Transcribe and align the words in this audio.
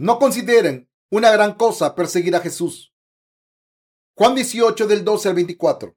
No 0.00 0.18
consideren 0.18 0.88
una 1.10 1.30
gran 1.30 1.56
cosa 1.56 1.94
perseguir 1.94 2.34
a 2.34 2.40
Jesús. 2.40 2.94
Juan 4.16 4.34
18 4.34 4.86
del 4.86 5.04
12 5.04 5.28
al 5.28 5.34
24. 5.34 5.94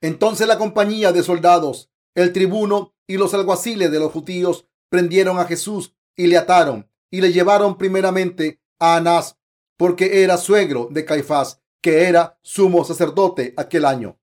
Entonces 0.00 0.48
la 0.48 0.58
compañía 0.58 1.12
de 1.12 1.22
soldados, 1.22 1.88
el 2.16 2.32
tribuno 2.32 2.96
y 3.06 3.16
los 3.16 3.32
alguaciles 3.32 3.92
de 3.92 4.00
los 4.00 4.10
judíos 4.10 4.66
prendieron 4.88 5.38
a 5.38 5.44
Jesús 5.44 5.94
y 6.16 6.26
le 6.26 6.36
ataron 6.36 6.90
y 7.12 7.20
le 7.20 7.32
llevaron 7.32 7.78
primeramente 7.78 8.60
a 8.80 8.96
Anás, 8.96 9.38
porque 9.76 10.24
era 10.24 10.36
suegro 10.36 10.88
de 10.90 11.04
Caifás, 11.04 11.62
que 11.80 12.08
era 12.08 12.40
sumo 12.42 12.84
sacerdote 12.84 13.54
aquel 13.56 13.84
año. 13.84 14.18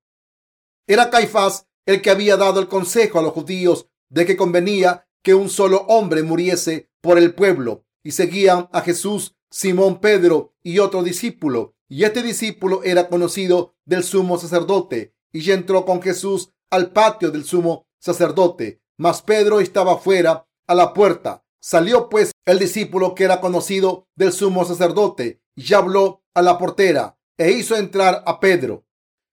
Era 0.87 1.09
Caifás 1.09 1.69
el 1.85 2.01
que 2.01 2.09
había 2.09 2.35
dado 2.35 2.59
el 2.59 2.67
consejo 2.67 3.17
a 3.17 3.21
los 3.21 3.31
judíos 3.31 3.87
de 4.09 4.25
que 4.25 4.35
convenía 4.35 5.07
que 5.23 5.35
un 5.35 5.47
solo 5.47 5.85
hombre 5.87 6.21
muriese 6.21 6.91
por 6.99 7.17
el 7.17 7.33
pueblo, 7.33 7.86
y 8.07 8.13
seguían 8.13 8.69
a 8.71 8.79
Jesús 8.79 9.35
Simón 9.51 9.99
Pedro 9.99 10.53
y 10.63 10.79
otro 10.79 11.03
discípulo, 11.03 11.75
y 11.89 12.05
este 12.05 12.23
discípulo 12.23 12.81
era 12.85 13.09
conocido 13.09 13.75
del 13.83 14.05
sumo 14.05 14.37
sacerdote, 14.37 15.13
y 15.33 15.51
entró 15.51 15.83
con 15.83 16.01
Jesús 16.01 16.53
al 16.69 16.93
patio 16.93 17.31
del 17.31 17.43
sumo 17.43 17.85
sacerdote, 17.99 18.81
mas 18.95 19.21
Pedro 19.21 19.59
estaba 19.59 19.97
fuera 19.97 20.47
a 20.67 20.73
la 20.73 20.93
puerta. 20.93 21.43
Salió 21.59 22.07
pues 22.07 22.31
el 22.45 22.59
discípulo 22.59 23.13
que 23.13 23.25
era 23.25 23.41
conocido 23.41 24.07
del 24.15 24.31
sumo 24.31 24.63
sacerdote 24.63 25.41
y 25.53 25.73
habló 25.73 26.23
a 26.33 26.41
la 26.41 26.57
portera 26.57 27.19
e 27.37 27.51
hizo 27.51 27.75
entrar 27.75 28.23
a 28.25 28.39
Pedro. 28.39 28.85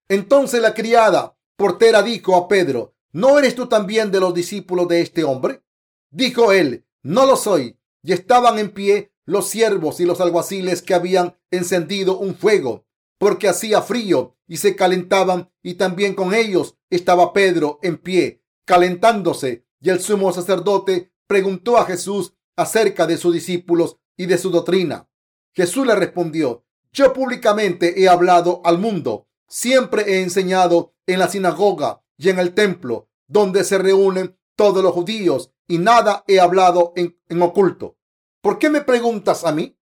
Entonces 0.09 0.61
la 0.61 0.75
criada 0.75 1.39
portera 1.57 2.03
dijo 2.03 2.35
a 2.35 2.49
Pedro, 2.49 2.97
¿no 3.13 3.39
eres 3.39 3.55
tú 3.55 3.69
también 3.69 4.11
de 4.11 4.19
los 4.19 4.35
discípulos 4.35 4.89
de 4.89 5.01
este 5.01 5.23
hombre? 5.23 5.63
Dijo 6.11 6.51
él, 6.51 6.85
no 7.05 7.25
lo 7.25 7.37
soy. 7.37 7.79
Y 8.05 8.13
estaban 8.13 8.59
en 8.59 8.71
pie 8.71 9.13
los 9.25 9.49
siervos 9.49 9.99
y 9.99 10.05
los 10.05 10.21
alguaciles 10.21 10.83
que 10.83 10.93
habían 10.93 11.37
encendido 11.51 12.19
un 12.19 12.37
fuego, 12.37 12.87
porque 13.19 13.49
hacía 13.49 13.81
frío 13.81 14.37
y 14.47 14.59
se 14.59 14.77
calentaban, 14.77 15.51
y 15.63 15.75
también 15.75 16.15
con 16.15 16.35
ellos 16.35 16.77
estaba 16.91 17.33
Pedro 17.33 17.79
en 17.83 17.97
pie, 17.97 18.45
calentándose. 18.67 19.67
Y 19.81 19.89
el 19.89 20.01
sumo 20.01 20.33
sacerdote 20.33 21.13
preguntó 21.27 21.79
a 21.79 21.87
Jesús 21.87 22.35
acerca 22.57 23.07
de 23.07 23.17
sus 23.17 23.33
discípulos 23.33 23.97
y 24.19 24.27
de 24.27 24.37
su 24.37 24.51
doctrina. 24.51 25.09
Jesús 25.55 25.87
le 25.87 25.95
respondió, 25.95 26.67
yo 26.93 27.15
públicamente 27.15 28.03
he 28.03 28.09
hablado 28.09 28.61
al 28.65 28.79
mundo, 28.79 29.29
siempre 29.49 30.05
he 30.07 30.23
enseñado 30.23 30.95
en 31.07 31.19
la 31.21 31.29
sinagoga 31.29 32.03
y 32.19 32.29
en 32.29 32.39
el 32.39 32.53
templo, 32.53 33.09
donde 33.27 33.65
se 33.65 33.79
reúnen 33.79 34.39
todos 34.57 34.83
los 34.83 34.93
judíos, 34.93 35.54
y 35.67 35.79
nada 35.79 36.25
he 36.27 36.41
hablado 36.41 36.93
en, 36.97 37.17
oculto. 37.43 37.97
¿Por 38.41 38.59
qué 38.59 38.71
me 38.71 38.83
preguntas 38.83 39.45
a 39.45 39.53
mí? 39.53 39.77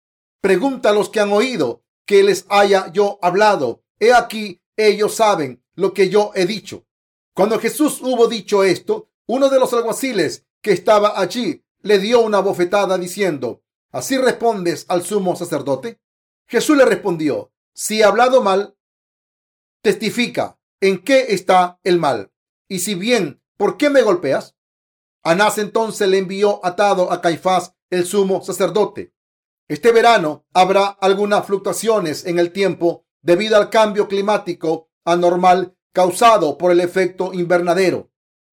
Pregunta 0.41 0.91
a 0.91 0.93
los 0.93 1.09
que 1.09 1.21
han 1.21 1.33
oído 1.33 1.85
que 2.05 2.23
les 2.23 2.47
haya 2.49 2.91
yo 2.93 3.19
hablado. 3.23 3.85
He 4.01 4.13
aquí, 4.13 4.63
ellos 4.77 5.15
saben 5.15 5.63
lo 5.75 5.93
que 5.93 6.09
yo 6.09 6.33
he 6.35 6.47
dicho. 6.47 6.87
Cuando 7.35 7.59
Jesús 7.59 8.01
hubo 8.03 8.27
dicho 8.27 8.65
esto, 8.65 9.11
uno 9.27 9.49
de 9.49 9.61
los 9.61 9.73
alguaciles 9.73 10.47
que 10.61 10.73
estaba 10.73 11.21
allí 11.21 11.65
le 11.83 11.99
dio 11.99 12.21
una 12.21 12.41
bofetada 12.41 12.99
diciendo, 12.99 13.63
¿así 13.93 14.19
respondes 14.19 14.87
al 14.89 15.05
sumo 15.05 15.37
sacerdote? 15.37 16.01
Jesús 16.47 16.77
le 16.77 16.85
respondió, 16.85 17.53
si 17.75 18.01
he 18.01 18.05
hablado 18.05 18.43
mal, 18.43 18.77
testifica 19.83 20.59
en 20.81 21.03
qué 21.03 21.27
está 21.29 21.79
el 21.85 21.99
mal. 21.99 22.33
Y 22.69 22.81
si 22.81 22.95
bien, 22.95 23.41
¿por 23.57 23.77
qué 23.77 23.91
me 23.91 24.03
golpeas? 24.03 24.58
Anás 25.29 25.59
entonces 25.59 26.09
le 26.09 26.17
envió 26.17 26.59
atado 26.65 27.13
a 27.13 27.21
Caifás, 27.21 27.75
el 27.91 28.07
sumo 28.07 28.43
sacerdote. 28.43 29.13
Este 29.69 29.93
verano 29.93 30.47
habrá 30.55 30.87
algunas 30.87 31.45
fluctuaciones 31.45 32.25
en 32.25 32.39
el 32.39 32.51
tiempo 32.51 33.05
debido 33.21 33.59
al 33.59 33.69
cambio 33.69 34.09
climático 34.09 34.89
anormal 35.05 35.77
causado 35.93 36.57
por 36.57 36.73
el 36.73 36.81
efecto 36.81 37.35
invernadero. 37.35 38.11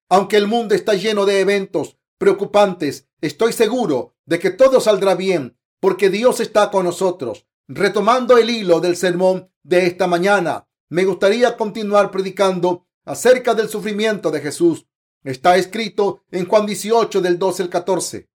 Aunque 0.10 0.36
el 0.36 0.48
mundo 0.48 0.76
está 0.76 0.96
lleno 0.96 1.26
de 1.26 1.40
eventos 1.40 1.98
preocupantes, 2.18 3.08
estoy 3.22 3.54
seguro 3.54 4.18
de 4.26 4.38
que 4.40 4.52
todo 4.52 4.82
saldrá 4.82 5.16
bien 5.16 5.58
porque 5.80 6.10
Dios 6.10 6.42
está 6.42 6.72
con 6.72 6.84
nosotros. 6.84 7.48
Retomando 7.70 8.38
el 8.38 8.50
hilo 8.50 8.82
del 8.82 8.98
sermón 8.98 9.50
de 9.64 9.88
esta 9.88 10.08
mañana, 10.08 10.68
me 10.90 11.06
gustaría 11.06 11.56
continuar 11.56 12.12
predicando 12.12 12.86
acerca 13.06 13.54
del 13.54 13.70
sufrimiento 13.70 14.30
de 14.30 14.42
Jesús. 14.42 14.88
Está 15.26 15.58
escrito 15.58 16.24
en 16.30 16.48
Juan 16.48 16.68
18 16.68 17.20
del 17.20 17.40
12 17.40 17.64
al 17.64 17.70
14. 17.70 18.30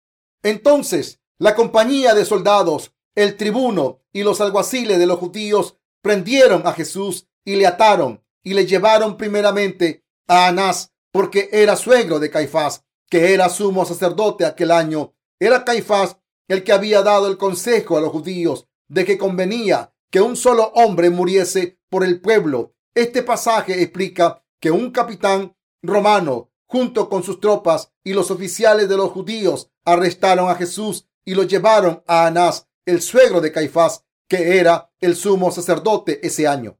Entonces, 0.41 1.19
la 1.37 1.53
compañía 1.53 2.15
de 2.15 2.23
soldados, 2.23 2.93
el 3.13 3.35
tribuno 3.35 4.03
y 4.13 4.23
los 4.23 4.39
alguaciles 4.39 4.97
de 4.97 5.05
los 5.05 5.19
judíos 5.19 5.77
prendieron 6.01 6.65
a 6.65 6.71
Jesús 6.71 7.27
y 7.43 7.57
le 7.57 7.67
ataron 7.67 8.23
y 8.41 8.53
le 8.53 8.65
llevaron 8.65 9.17
primeramente 9.17 10.05
a 10.27 10.47
Anás 10.47 10.93
porque 11.11 11.49
era 11.51 11.75
suegro 11.75 12.19
de 12.19 12.29
Caifás, 12.29 12.85
que 13.09 13.33
era 13.33 13.49
sumo 13.49 13.85
sacerdote 13.85 14.45
aquel 14.45 14.71
año. 14.71 15.13
Era 15.39 15.65
Caifás 15.65 16.17
el 16.47 16.63
que 16.63 16.71
había 16.71 17.01
dado 17.01 17.27
el 17.27 17.37
consejo 17.37 17.97
a 17.97 18.01
los 18.01 18.11
judíos 18.11 18.69
de 18.87 19.03
que 19.03 19.17
convenía 19.17 19.93
que 20.09 20.21
un 20.21 20.37
solo 20.37 20.71
hombre 20.75 21.09
muriese 21.09 21.79
por 21.89 22.05
el 22.05 22.21
pueblo. 22.21 22.75
Este 22.95 23.23
pasaje 23.23 23.81
explica 23.81 24.41
que 24.61 24.71
un 24.71 24.91
capitán 24.91 25.53
romano, 25.83 26.51
junto 26.67 27.09
con 27.09 27.23
sus 27.23 27.39
tropas 27.39 27.91
y 28.03 28.13
los 28.13 28.29
oficiales 28.29 28.87
de 28.87 28.97
los 28.97 29.11
judíos, 29.11 29.71
arrestaron 29.85 30.49
a 30.49 30.55
Jesús 30.55 31.07
y 31.25 31.33
lo 31.33 31.43
llevaron 31.43 32.03
a 32.07 32.27
Anás, 32.27 32.67
el 32.85 33.01
suegro 33.01 33.41
de 33.41 33.51
Caifás, 33.51 34.03
que 34.27 34.59
era 34.59 34.91
el 34.99 35.15
sumo 35.15 35.51
sacerdote 35.51 36.25
ese 36.25 36.47
año. 36.47 36.77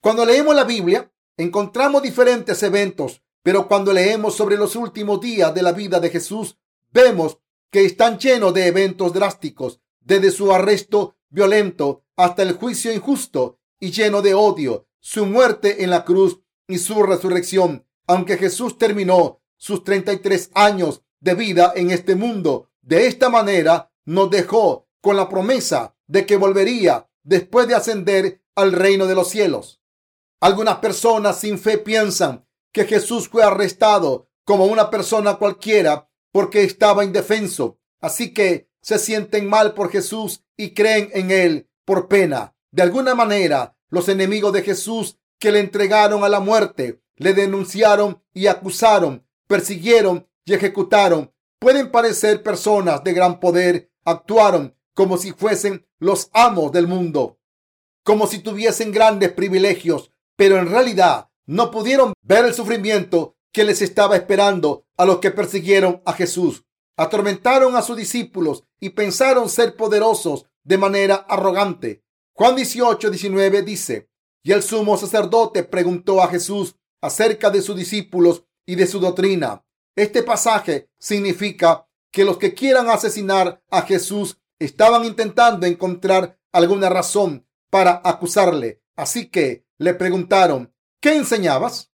Cuando 0.00 0.24
leemos 0.24 0.54
la 0.54 0.64
Biblia, 0.64 1.10
encontramos 1.36 2.02
diferentes 2.02 2.62
eventos, 2.62 3.22
pero 3.42 3.66
cuando 3.66 3.92
leemos 3.92 4.34
sobre 4.36 4.56
los 4.56 4.76
últimos 4.76 5.20
días 5.20 5.54
de 5.54 5.62
la 5.62 5.72
vida 5.72 5.98
de 5.98 6.10
Jesús, 6.10 6.58
vemos 6.92 7.38
que 7.70 7.84
están 7.84 8.18
llenos 8.18 8.52
de 8.52 8.66
eventos 8.66 9.12
drásticos, 9.12 9.80
desde 10.00 10.30
su 10.30 10.52
arresto 10.52 11.16
violento 11.30 12.04
hasta 12.16 12.42
el 12.42 12.52
juicio 12.52 12.92
injusto 12.92 13.58
y 13.80 13.90
lleno 13.90 14.22
de 14.22 14.34
odio, 14.34 14.86
su 15.00 15.26
muerte 15.26 15.82
en 15.82 15.90
la 15.90 16.04
cruz 16.04 16.40
y 16.68 16.78
su 16.78 17.02
resurrección. 17.02 17.86
Aunque 18.06 18.36
Jesús 18.36 18.78
terminó 18.78 19.40
sus 19.56 19.84
33 19.84 20.50
años 20.54 21.02
de 21.20 21.34
vida 21.34 21.72
en 21.76 21.90
este 21.90 22.16
mundo 22.16 22.70
de 22.80 23.06
esta 23.06 23.28
manera, 23.28 23.92
nos 24.04 24.30
dejó 24.30 24.88
con 25.00 25.16
la 25.16 25.28
promesa 25.28 25.94
de 26.06 26.26
que 26.26 26.36
volvería 26.36 27.08
después 27.22 27.68
de 27.68 27.74
ascender 27.74 28.42
al 28.54 28.72
reino 28.72 29.06
de 29.06 29.14
los 29.14 29.28
cielos. 29.28 29.80
Algunas 30.40 30.78
personas 30.78 31.38
sin 31.38 31.58
fe 31.58 31.78
piensan 31.78 32.44
que 32.72 32.84
Jesús 32.84 33.28
fue 33.28 33.44
arrestado 33.44 34.28
como 34.44 34.64
una 34.64 34.90
persona 34.90 35.36
cualquiera 35.36 36.08
porque 36.32 36.64
estaba 36.64 37.04
indefenso. 37.04 37.78
Así 38.00 38.34
que 38.34 38.68
se 38.80 38.98
sienten 38.98 39.48
mal 39.48 39.74
por 39.74 39.90
Jesús 39.90 40.42
y 40.56 40.74
creen 40.74 41.10
en 41.12 41.30
él 41.30 41.70
por 41.84 42.08
pena. 42.08 42.56
De 42.72 42.82
alguna 42.82 43.14
manera, 43.14 43.76
los 43.88 44.08
enemigos 44.08 44.52
de 44.52 44.62
Jesús 44.62 45.18
que 45.38 45.52
le 45.52 45.60
entregaron 45.60 46.24
a 46.24 46.28
la 46.28 46.40
muerte, 46.40 47.00
le 47.22 47.34
denunciaron 47.34 48.22
y 48.34 48.46
acusaron, 48.46 49.26
persiguieron 49.46 50.28
y 50.44 50.54
ejecutaron. 50.54 51.32
Pueden 51.58 51.90
parecer 51.90 52.42
personas 52.42 53.04
de 53.04 53.12
gran 53.12 53.40
poder, 53.40 53.90
actuaron 54.04 54.74
como 54.94 55.16
si 55.16 55.32
fuesen 55.32 55.86
los 55.98 56.28
amos 56.32 56.72
del 56.72 56.86
mundo, 56.86 57.38
como 58.02 58.26
si 58.26 58.40
tuviesen 58.40 58.92
grandes 58.92 59.32
privilegios, 59.32 60.10
pero 60.36 60.58
en 60.58 60.68
realidad 60.68 61.28
no 61.46 61.70
pudieron 61.70 62.12
ver 62.22 62.44
el 62.44 62.54
sufrimiento 62.54 63.36
que 63.52 63.64
les 63.64 63.82
estaba 63.82 64.16
esperando 64.16 64.86
a 64.96 65.04
los 65.04 65.18
que 65.18 65.30
persiguieron 65.30 66.02
a 66.04 66.12
Jesús. 66.12 66.64
Atormentaron 66.96 67.76
a 67.76 67.82
sus 67.82 67.96
discípulos 67.96 68.64
y 68.80 68.90
pensaron 68.90 69.48
ser 69.48 69.76
poderosos 69.76 70.46
de 70.64 70.78
manera 70.78 71.14
arrogante. 71.28 72.02
Juan 72.34 72.56
18, 72.56 73.10
19 73.10 73.62
dice, 73.62 74.08
y 74.42 74.52
el 74.52 74.62
sumo 74.62 74.96
sacerdote 74.96 75.62
preguntó 75.62 76.22
a 76.22 76.28
Jesús 76.28 76.76
acerca 77.02 77.50
de 77.50 77.60
sus 77.60 77.76
discípulos 77.76 78.44
y 78.64 78.76
de 78.76 78.86
su 78.86 79.00
doctrina. 79.00 79.64
Este 79.94 80.22
pasaje 80.22 80.88
significa 80.98 81.86
que 82.10 82.24
los 82.24 82.38
que 82.38 82.54
quieran 82.54 82.88
asesinar 82.88 83.62
a 83.70 83.82
Jesús 83.82 84.38
estaban 84.58 85.04
intentando 85.04 85.66
encontrar 85.66 86.38
alguna 86.52 86.88
razón 86.88 87.46
para 87.70 88.00
acusarle. 88.04 88.82
Así 88.96 89.28
que 89.28 89.66
le 89.78 89.94
preguntaron, 89.94 90.72
¿qué 91.00 91.16
enseñabas? 91.16 91.90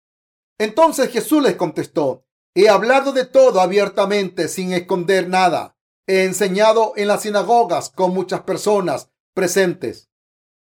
Entonces 0.59 1.11
Jesús 1.11 1.43
les 1.43 1.57
contestó, 1.57 2.25
he 2.55 2.69
hablado 2.69 3.13
de 3.13 3.27
todo 3.27 3.61
abiertamente 3.61 4.49
sin 4.49 4.73
esconder 4.73 5.29
nada. 5.29 5.77
He 6.07 6.25
enseñado 6.25 6.93
en 6.97 7.09
las 7.09 7.23
sinagogas 7.23 7.91
con 7.91 8.15
muchas 8.15 8.43
personas 8.43 9.11
presentes. 9.35 10.11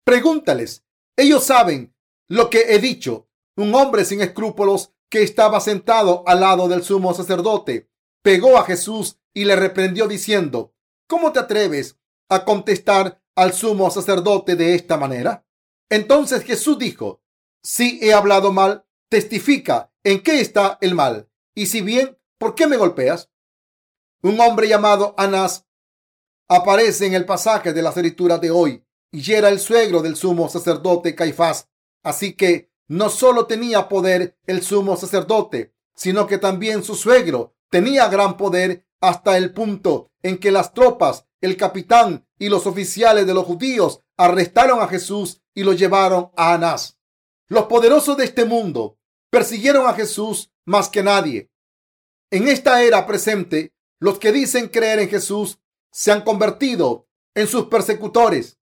Pregúntales, 0.05 0.85
ellos 1.17 1.45
saben 1.45 1.95
lo 2.29 2.51
que 2.51 2.75
he 2.75 2.79
dicho. 2.79 3.30
Un 3.61 3.75
hombre 3.75 4.07
sin 4.07 4.23
escrúpulos 4.23 4.95
que 5.11 5.23
estaba 5.23 5.61
sentado 5.61 6.25
al 6.27 6.41
lado 6.41 6.67
del 6.67 6.83
sumo 6.83 7.13
sacerdote 7.13 7.91
pegó 8.23 8.57
a 8.57 8.65
Jesús 8.65 9.19
y 9.35 9.45
le 9.45 9.55
reprendió 9.55 10.09
diciendo, 10.09 10.75
¿cómo 11.07 11.31
te 11.31 11.41
atreves 11.41 11.99
a 12.31 12.47
contestar 12.47 13.23
al 13.37 13.53
sumo 13.53 13.91
sacerdote 13.91 14.57
de 14.57 14.75
esta 14.75 14.97
manera? 14.97 15.47
Entonces 15.91 16.43
Jesús 16.43 16.79
dijo, 16.79 17.21
si 17.63 17.99
he 18.01 18.15
hablado 18.15 18.51
mal, 18.51 18.87
testifica 19.11 19.93
en 20.05 20.23
qué 20.23 20.41
está 20.41 20.79
el 20.81 20.95
mal. 20.95 21.29
Y 21.55 21.67
si 21.67 21.83
bien, 21.83 22.19
¿por 22.39 22.55
qué 22.55 22.67
me 22.67 22.79
golpeas? 22.79 23.29
Un 24.23 24.41
hombre 24.41 24.69
llamado 24.69 25.15
Anás 25.19 25.67
aparece 26.49 27.05
en 27.05 27.13
el 27.13 27.27
pasaje 27.27 27.75
de 27.75 27.83
las 27.83 27.95
escrituras 27.95 28.41
de 28.41 28.53
hoy 28.53 28.87
y 29.13 29.31
era 29.31 29.51
el 29.51 29.61
suegro 29.61 30.01
del 30.01 30.17
sumo 30.17 30.49
sacerdote 30.49 31.15
Caifás. 31.15 31.69
Así 32.03 32.33
que 32.33 32.70
no 32.91 33.09
solo 33.09 33.47
tenía 33.47 33.89
poder 33.89 34.37
el 34.47 34.63
sumo 34.63 34.97
sacerdote, 34.97 35.73
sino 35.95 36.27
que 36.27 36.39
también 36.39 36.83
su 36.83 36.97
suegro 36.97 37.55
tenía 37.69 38.09
gran 38.09 38.37
poder 38.37 38.85
hasta 39.01 39.37
el 39.37 39.55
punto 39.55 40.11
en 40.25 40.39
que 40.39 40.51
las 40.51 40.75
tropas, 40.75 41.25
el 41.41 41.57
capitán 41.57 42.27
y 42.37 42.49
los 42.49 42.67
oficiales 42.67 43.29
de 43.29 43.35
los 43.35 43.45
judíos 43.45 44.01
arrestaron 44.17 44.83
a 44.83 44.89
Jesús 44.89 45.41
y 45.55 45.63
lo 45.63 45.73
llevaron 45.73 46.33
a 46.37 46.53
Anás. 46.53 46.99
Los 47.47 47.67
poderosos 47.67 48.17
de 48.17 48.25
este 48.25 48.45
mundo 48.45 48.99
persiguieron 49.31 49.87
a 49.87 49.95
Jesús 49.95 50.51
más 50.65 50.89
que 50.89 51.05
nadie. 51.05 51.49
En 52.33 52.49
esta 52.49 52.83
era 52.83 53.07
presente, 53.07 53.73
los 54.01 54.19
que 54.19 54.33
dicen 54.33 54.67
creer 54.67 54.99
en 54.99 55.09
Jesús 55.09 55.61
se 55.93 56.11
han 56.11 56.23
convertido 56.23 57.07
en 57.37 57.47
sus 57.47 57.67
persecutores 57.67 58.59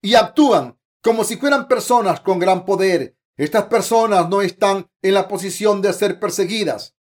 y 0.00 0.14
actúan 0.14 0.78
como 1.02 1.24
si 1.24 1.36
fueran 1.36 1.66
personas 1.66 2.20
con 2.20 2.38
gran 2.38 2.64
poder. 2.64 3.16
Estas 3.36 3.64
personas 3.64 4.28
no 4.28 4.42
están 4.42 4.90
en 5.00 5.14
la 5.14 5.28
posición 5.28 5.80
de 5.80 5.92
ser 5.92 6.20
perseguidas, 6.20 6.94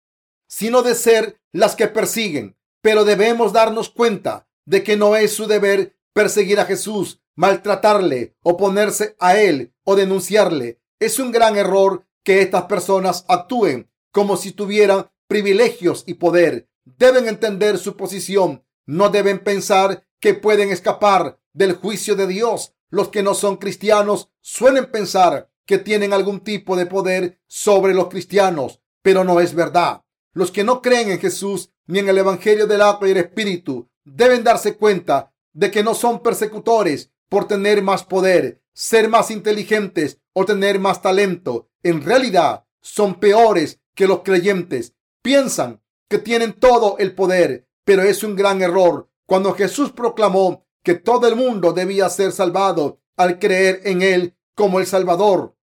sino 0.46 0.82
de 0.82 0.94
ser 0.94 1.40
las 1.52 1.74
que 1.74 1.88
persiguen. 1.88 2.56
Pero 2.80 3.04
debemos 3.04 3.52
darnos 3.52 3.88
cuenta 3.88 4.48
de 4.64 4.82
que 4.82 4.96
no 4.96 5.16
es 5.16 5.32
su 5.32 5.46
deber 5.46 5.96
perseguir 6.12 6.60
a 6.60 6.64
Jesús, 6.64 7.20
maltratarle, 7.34 8.36
oponerse 8.42 9.16
a 9.18 9.38
él 9.38 9.72
o 9.84 9.96
denunciarle. 9.96 10.80
Es 11.00 11.18
un 11.18 11.32
gran 11.32 11.56
error 11.56 12.06
que 12.22 12.42
estas 12.42 12.64
personas 12.64 13.24
actúen 13.28 13.90
como 14.12 14.36
si 14.36 14.52
tuvieran 14.52 15.10
privilegios 15.28 16.04
y 16.06 16.14
poder. 16.14 16.68
Deben 16.84 17.28
entender 17.28 17.78
su 17.78 17.96
posición. 17.96 18.64
No 18.86 19.10
deben 19.10 19.38
pensar 19.38 20.06
que 20.20 20.34
pueden 20.34 20.70
escapar 20.70 21.38
del 21.52 21.74
juicio 21.74 22.16
de 22.16 22.26
Dios. 22.26 22.74
Los 22.90 23.08
que 23.08 23.22
no 23.22 23.34
son 23.34 23.56
cristianos 23.56 24.30
suelen 24.40 24.90
pensar 24.90 25.50
que 25.68 25.76
tienen 25.76 26.14
algún 26.14 26.40
tipo 26.40 26.76
de 26.76 26.86
poder 26.86 27.42
sobre 27.46 27.92
los 27.92 28.08
cristianos, 28.08 28.80
pero 29.02 29.22
no 29.22 29.38
es 29.38 29.54
verdad. 29.54 30.02
Los 30.32 30.50
que 30.50 30.64
no 30.64 30.80
creen 30.80 31.10
en 31.10 31.20
Jesús 31.20 31.70
ni 31.86 31.98
en 31.98 32.08
el 32.08 32.16
Evangelio 32.16 32.66
del 32.66 32.80
agua 32.80 33.06
y 33.06 33.10
el 33.10 33.18
Espíritu 33.18 33.86
deben 34.02 34.42
darse 34.42 34.78
cuenta 34.78 35.34
de 35.52 35.70
que 35.70 35.82
no 35.82 35.94
son 35.94 36.22
persecutores 36.22 37.10
por 37.28 37.46
tener 37.46 37.82
más 37.82 38.02
poder, 38.02 38.62
ser 38.72 39.10
más 39.10 39.30
inteligentes 39.30 40.18
o 40.32 40.46
tener 40.46 40.78
más 40.78 41.02
talento. 41.02 41.68
En 41.82 42.02
realidad 42.02 42.64
son 42.80 43.20
peores 43.20 43.78
que 43.94 44.06
los 44.06 44.20
creyentes. 44.20 44.94
Piensan 45.20 45.82
que 46.08 46.16
tienen 46.16 46.54
todo 46.54 46.96
el 46.96 47.14
poder, 47.14 47.68
pero 47.84 48.00
es 48.04 48.24
un 48.24 48.36
gran 48.36 48.62
error. 48.62 49.10
Cuando 49.26 49.52
Jesús 49.52 49.92
proclamó 49.92 50.64
que 50.82 50.94
todo 50.94 51.28
el 51.28 51.36
mundo 51.36 51.74
debía 51.74 52.08
ser 52.08 52.32
salvado 52.32 53.02
al 53.18 53.38
creer 53.38 53.82
en 53.84 54.00
Él 54.00 54.34
como 54.54 54.80
el 54.80 54.86
Salvador, 54.86 55.57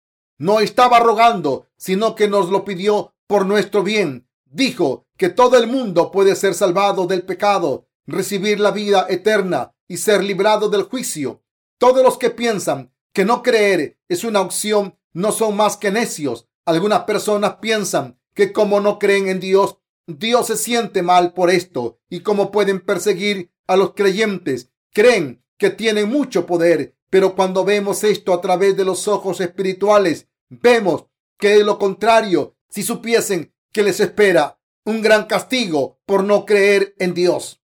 no 0.42 0.60
estaba 0.60 1.00
rogando, 1.00 1.68
sino 1.78 2.16
que 2.16 2.28
nos 2.28 2.50
lo 2.50 2.66
pidió 2.66 3.14
por 3.28 3.46
nuestro 3.46 3.84
bien. 3.84 4.28
Dijo 4.46 5.06
que 5.16 5.30
todo 5.30 5.56
el 5.56 5.68
mundo 5.68 6.10
puede 6.10 6.36
ser 6.36 6.56
salvado 6.56 7.06
del 7.06 7.22
pecado, 7.22 7.86
recibir 8.08 8.60
la 8.60 8.72
vida 8.72 9.06
eterna 9.08 9.76
y 9.88 9.98
ser 9.98 10.24
librado 10.24 10.68
del 10.68 10.82
juicio. 10.82 11.44
Todos 11.78 12.04
los 12.04 12.18
que 12.18 12.32
piensan 12.32 12.92
que 13.14 13.24
no 13.24 13.44
creer 13.44 14.00
es 14.10 14.24
una 14.24 14.42
opción 14.42 14.98
no 15.14 15.32
son 15.32 15.56
más 15.56 15.78
que 15.78 15.92
necios. 15.92 16.48
Algunas 16.66 17.02
personas 17.02 17.58
piensan 17.62 18.20
que 18.34 18.52
como 18.52 18.80
no 18.80 18.98
creen 18.98 19.28
en 19.28 19.40
Dios, 19.40 19.78
Dios 20.08 20.48
se 20.48 20.58
siente 20.58 21.04
mal 21.04 21.34
por 21.34 21.52
esto 21.52 22.00
y 22.10 22.22
como 22.22 22.50
pueden 22.50 22.80
perseguir 22.80 23.52
a 23.68 23.76
los 23.76 23.94
creyentes. 23.94 24.72
Creen 24.92 25.46
que 25.60 25.70
tienen 25.70 26.10
mucho 26.10 26.48
poder, 26.48 26.96
pero 27.12 27.36
cuando 27.36 27.64
vemos 27.64 28.04
esto 28.04 28.34
a 28.34 28.42
través 28.42 28.76
de 28.76 28.86
los 28.86 29.08
ojos 29.08 29.40
espirituales, 29.40 30.30
vemos 30.52 31.06
que 31.40 31.50
de 31.50 31.64
lo 31.64 31.80
contrario, 31.80 32.56
si 32.70 32.84
supiesen 32.84 33.54
que 33.72 33.84
les 33.84 34.00
espera 34.00 34.60
un 34.86 35.02
gran 35.02 35.26
castigo 35.26 36.00
por 36.06 36.24
no 36.24 36.46
creer 36.46 36.94
en 37.00 37.14
Dios, 37.14 37.64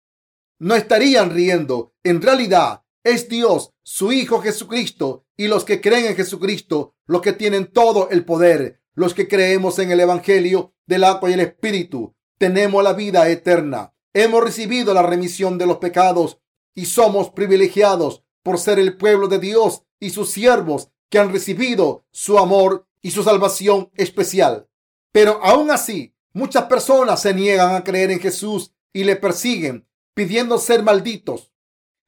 no 0.59 0.75
estarían 0.75 1.31
riendo. 1.31 1.95
En 2.03 2.23
realidad, 2.23 2.85
es 3.05 3.29
Dios, 3.29 3.75
su 3.83 4.13
Hijo 4.13 4.41
Jesucristo, 4.41 5.27
y 5.37 5.49
los 5.49 5.65
que 5.65 5.81
creen 5.81 6.07
en 6.07 6.17
Jesucristo, 6.17 6.95
los 7.07 7.21
que 7.21 7.33
tienen 7.33 7.71
todo 7.73 8.09
el 8.11 8.25
poder, 8.25 8.81
los 8.95 9.13
que 9.13 9.29
creemos 9.29 9.79
en 9.79 9.91
el 9.91 10.01
Evangelio 10.01 10.75
del 10.87 11.05
agua 11.05 11.29
y 11.29 11.35
el 11.35 11.41
Espíritu, 11.41 12.15
tenemos 12.39 12.83
la 12.83 12.95
vida 12.95 13.29
eterna. 13.29 13.95
Hemos 14.15 14.43
recibido 14.43 14.95
la 14.95 15.03
remisión 15.03 15.59
de 15.59 15.67
los 15.67 15.79
pecados 15.79 16.41
y 16.75 16.87
somos 16.87 17.31
privilegiados 17.31 18.23
por 18.43 18.59
ser 18.59 18.79
el 18.79 18.97
pueblo 18.97 19.29
de 19.29 19.39
Dios 19.39 19.83
y 20.01 20.11
sus 20.11 20.31
siervos 20.31 20.91
que 21.09 21.19
han 21.19 21.33
recibido 21.33 22.05
su 22.11 22.39
amor 22.39 22.87
y 23.03 23.11
su 23.11 23.23
salvación 23.23 23.91
especial. 23.95 24.69
Pero 25.13 25.41
aún 25.43 25.71
así, 25.71 26.15
muchas 26.33 26.65
personas 26.65 27.23
se 27.23 27.33
niegan 27.33 27.75
a 27.75 27.85
creer 27.85 28.11
en 28.11 28.21
Jesús 28.21 28.73
y 28.93 29.05
le 29.05 29.17
persiguen, 29.17 29.87
pidiendo 30.15 30.59
ser 30.59 30.83
malditos. 30.83 31.53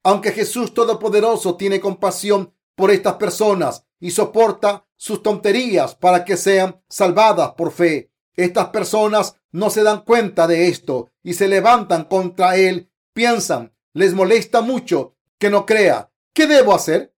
Aunque 0.03 0.31
Jesús 0.31 0.73
Todopoderoso 0.73 1.55
tiene 1.55 1.79
compasión 1.79 2.53
por 2.75 2.91
estas 2.91 3.15
personas 3.15 3.85
y 3.99 4.11
soporta 4.11 4.85
sus 4.95 5.21
tonterías 5.21 5.95
para 5.95 6.25
que 6.25 6.37
sean 6.37 6.81
salvadas 6.89 7.51
por 7.51 7.71
fe, 7.71 8.11
estas 8.35 8.69
personas 8.69 9.35
no 9.51 9.69
se 9.69 9.83
dan 9.83 10.01
cuenta 10.01 10.47
de 10.47 10.67
esto 10.67 11.09
y 11.23 11.33
se 11.33 11.47
levantan 11.47 12.05
contra 12.05 12.55
él. 12.55 12.89
Piensan, 13.13 13.73
les 13.93 14.13
molesta 14.13 14.61
mucho 14.61 15.15
que 15.37 15.49
no 15.49 15.65
crea. 15.65 16.11
¿Qué 16.33 16.47
debo 16.47 16.73
hacer? 16.73 17.13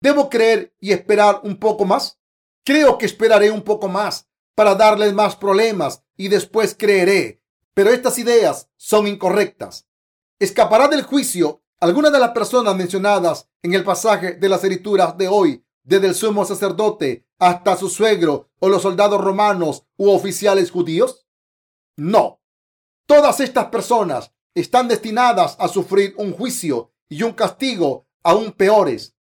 ¿Debo 0.00 0.28
creer 0.28 0.74
y 0.80 0.92
esperar 0.92 1.40
un 1.44 1.58
poco 1.58 1.84
más? 1.84 2.18
Creo 2.64 2.98
que 2.98 3.06
esperaré 3.06 3.50
un 3.50 3.62
poco 3.62 3.88
más 3.88 4.28
para 4.54 4.74
darles 4.74 5.12
más 5.12 5.36
problemas 5.36 6.02
y 6.16 6.28
después 6.28 6.74
creeré. 6.78 7.42
Pero 7.74 7.90
estas 7.90 8.18
ideas 8.18 8.68
son 8.76 9.06
incorrectas. 9.06 9.86
Escapará 10.38 10.88
del 10.88 11.02
juicio 11.02 11.62
algunas 11.80 12.12
de 12.12 12.18
las 12.18 12.30
personas 12.30 12.76
mencionadas 12.76 13.48
en 13.62 13.74
el 13.74 13.84
pasaje 13.84 14.32
de 14.32 14.48
las 14.48 14.62
escrituras 14.62 15.18
de 15.18 15.28
hoy, 15.28 15.64
desde 15.82 16.06
el 16.06 16.14
sumo 16.14 16.44
sacerdote 16.44 17.26
hasta 17.38 17.76
su 17.76 17.90
suegro 17.90 18.48
o 18.58 18.68
los 18.68 18.82
soldados 18.82 19.20
romanos 19.20 19.84
u 19.96 20.10
oficiales 20.10 20.70
judíos? 20.70 21.26
No. 21.96 22.40
Todas 23.06 23.40
estas 23.40 23.66
personas 23.66 24.32
están 24.54 24.88
destinadas 24.88 25.56
a 25.58 25.68
sufrir 25.68 26.14
un 26.16 26.32
juicio 26.32 26.92
y 27.08 27.22
un 27.22 27.32
castigo 27.32 28.06
aún 28.22 28.52
peores. 28.52 29.13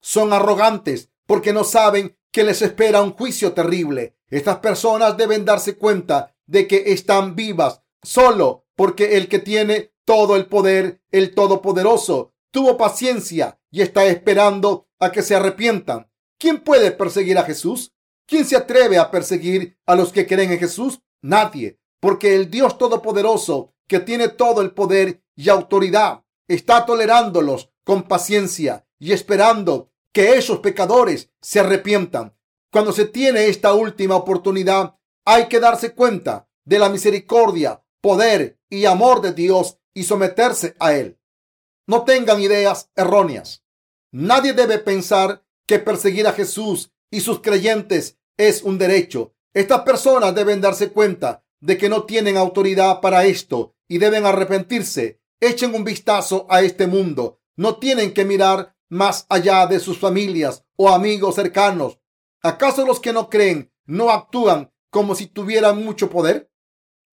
Son 0.00 0.32
arrogantes 0.32 1.10
porque 1.26 1.52
no 1.52 1.64
saben 1.64 2.16
que 2.30 2.44
les 2.44 2.62
espera 2.62 3.02
un 3.02 3.12
juicio 3.12 3.52
terrible. 3.52 4.16
Estas 4.28 4.58
personas 4.58 5.16
deben 5.16 5.44
darse 5.44 5.76
cuenta 5.76 6.34
de 6.46 6.66
que 6.66 6.92
están 6.92 7.34
vivas 7.34 7.82
solo 8.02 8.66
porque 8.76 9.16
el 9.16 9.28
que 9.28 9.38
tiene 9.38 9.92
todo 10.04 10.36
el 10.36 10.46
poder, 10.46 11.02
el 11.10 11.34
Todopoderoso, 11.34 12.34
tuvo 12.50 12.76
paciencia 12.76 13.58
y 13.70 13.82
está 13.82 14.06
esperando 14.06 14.88
a 15.00 15.10
que 15.10 15.22
se 15.22 15.34
arrepientan. 15.34 16.10
¿Quién 16.38 16.60
puede 16.60 16.92
perseguir 16.92 17.38
a 17.38 17.42
Jesús? 17.42 17.92
¿Quién 18.26 18.44
se 18.44 18.56
atreve 18.56 18.98
a 18.98 19.10
perseguir 19.10 19.78
a 19.86 19.94
los 19.94 20.12
que 20.12 20.26
creen 20.26 20.52
en 20.52 20.58
Jesús? 20.58 21.00
Nadie, 21.22 21.80
porque 22.00 22.34
el 22.34 22.50
Dios 22.50 22.78
Todopoderoso, 22.78 23.74
que 23.88 24.00
tiene 24.00 24.28
todo 24.28 24.62
el 24.62 24.72
poder 24.72 25.22
y 25.34 25.48
autoridad, 25.48 26.24
está 26.48 26.86
tolerándolos 26.86 27.70
con 27.84 28.04
paciencia 28.04 28.85
y 28.98 29.12
esperando 29.12 29.90
que 30.12 30.36
esos 30.36 30.60
pecadores 30.60 31.30
se 31.40 31.60
arrepientan. 31.60 32.36
Cuando 32.72 32.92
se 32.92 33.06
tiene 33.06 33.46
esta 33.48 33.74
última 33.74 34.16
oportunidad, 34.16 34.96
hay 35.24 35.48
que 35.48 35.60
darse 35.60 35.94
cuenta 35.94 36.48
de 36.64 36.78
la 36.78 36.88
misericordia, 36.88 37.82
poder 38.00 38.58
y 38.68 38.84
amor 38.86 39.20
de 39.20 39.32
Dios 39.32 39.78
y 39.94 40.04
someterse 40.04 40.76
a 40.78 40.94
él. 40.94 41.18
No 41.86 42.04
tengan 42.04 42.40
ideas 42.40 42.90
erróneas. 42.96 43.64
Nadie 44.12 44.52
debe 44.52 44.78
pensar 44.78 45.44
que 45.66 45.78
perseguir 45.78 46.26
a 46.26 46.32
Jesús 46.32 46.92
y 47.10 47.20
sus 47.20 47.40
creyentes 47.40 48.18
es 48.36 48.62
un 48.62 48.78
derecho. 48.78 49.34
Estas 49.54 49.82
personas 49.82 50.34
deben 50.34 50.60
darse 50.60 50.90
cuenta 50.90 51.44
de 51.60 51.78
que 51.78 51.88
no 51.88 52.04
tienen 52.04 52.36
autoridad 52.36 53.00
para 53.00 53.24
esto 53.24 53.74
y 53.88 53.98
deben 53.98 54.26
arrepentirse. 54.26 55.20
Echen 55.40 55.74
un 55.74 55.84
vistazo 55.84 56.46
a 56.50 56.62
este 56.62 56.86
mundo. 56.86 57.40
No 57.56 57.78
tienen 57.78 58.12
que 58.12 58.24
mirar 58.24 58.75
más 58.88 59.26
allá 59.28 59.66
de 59.66 59.80
sus 59.80 59.98
familias 59.98 60.64
o 60.76 60.88
amigos 60.88 61.34
cercanos. 61.34 61.98
¿Acaso 62.42 62.86
los 62.86 63.00
que 63.00 63.12
no 63.12 63.28
creen 63.28 63.72
no 63.84 64.10
actúan 64.10 64.72
como 64.90 65.14
si 65.14 65.26
tuvieran 65.26 65.82
mucho 65.82 66.10
poder? 66.10 66.50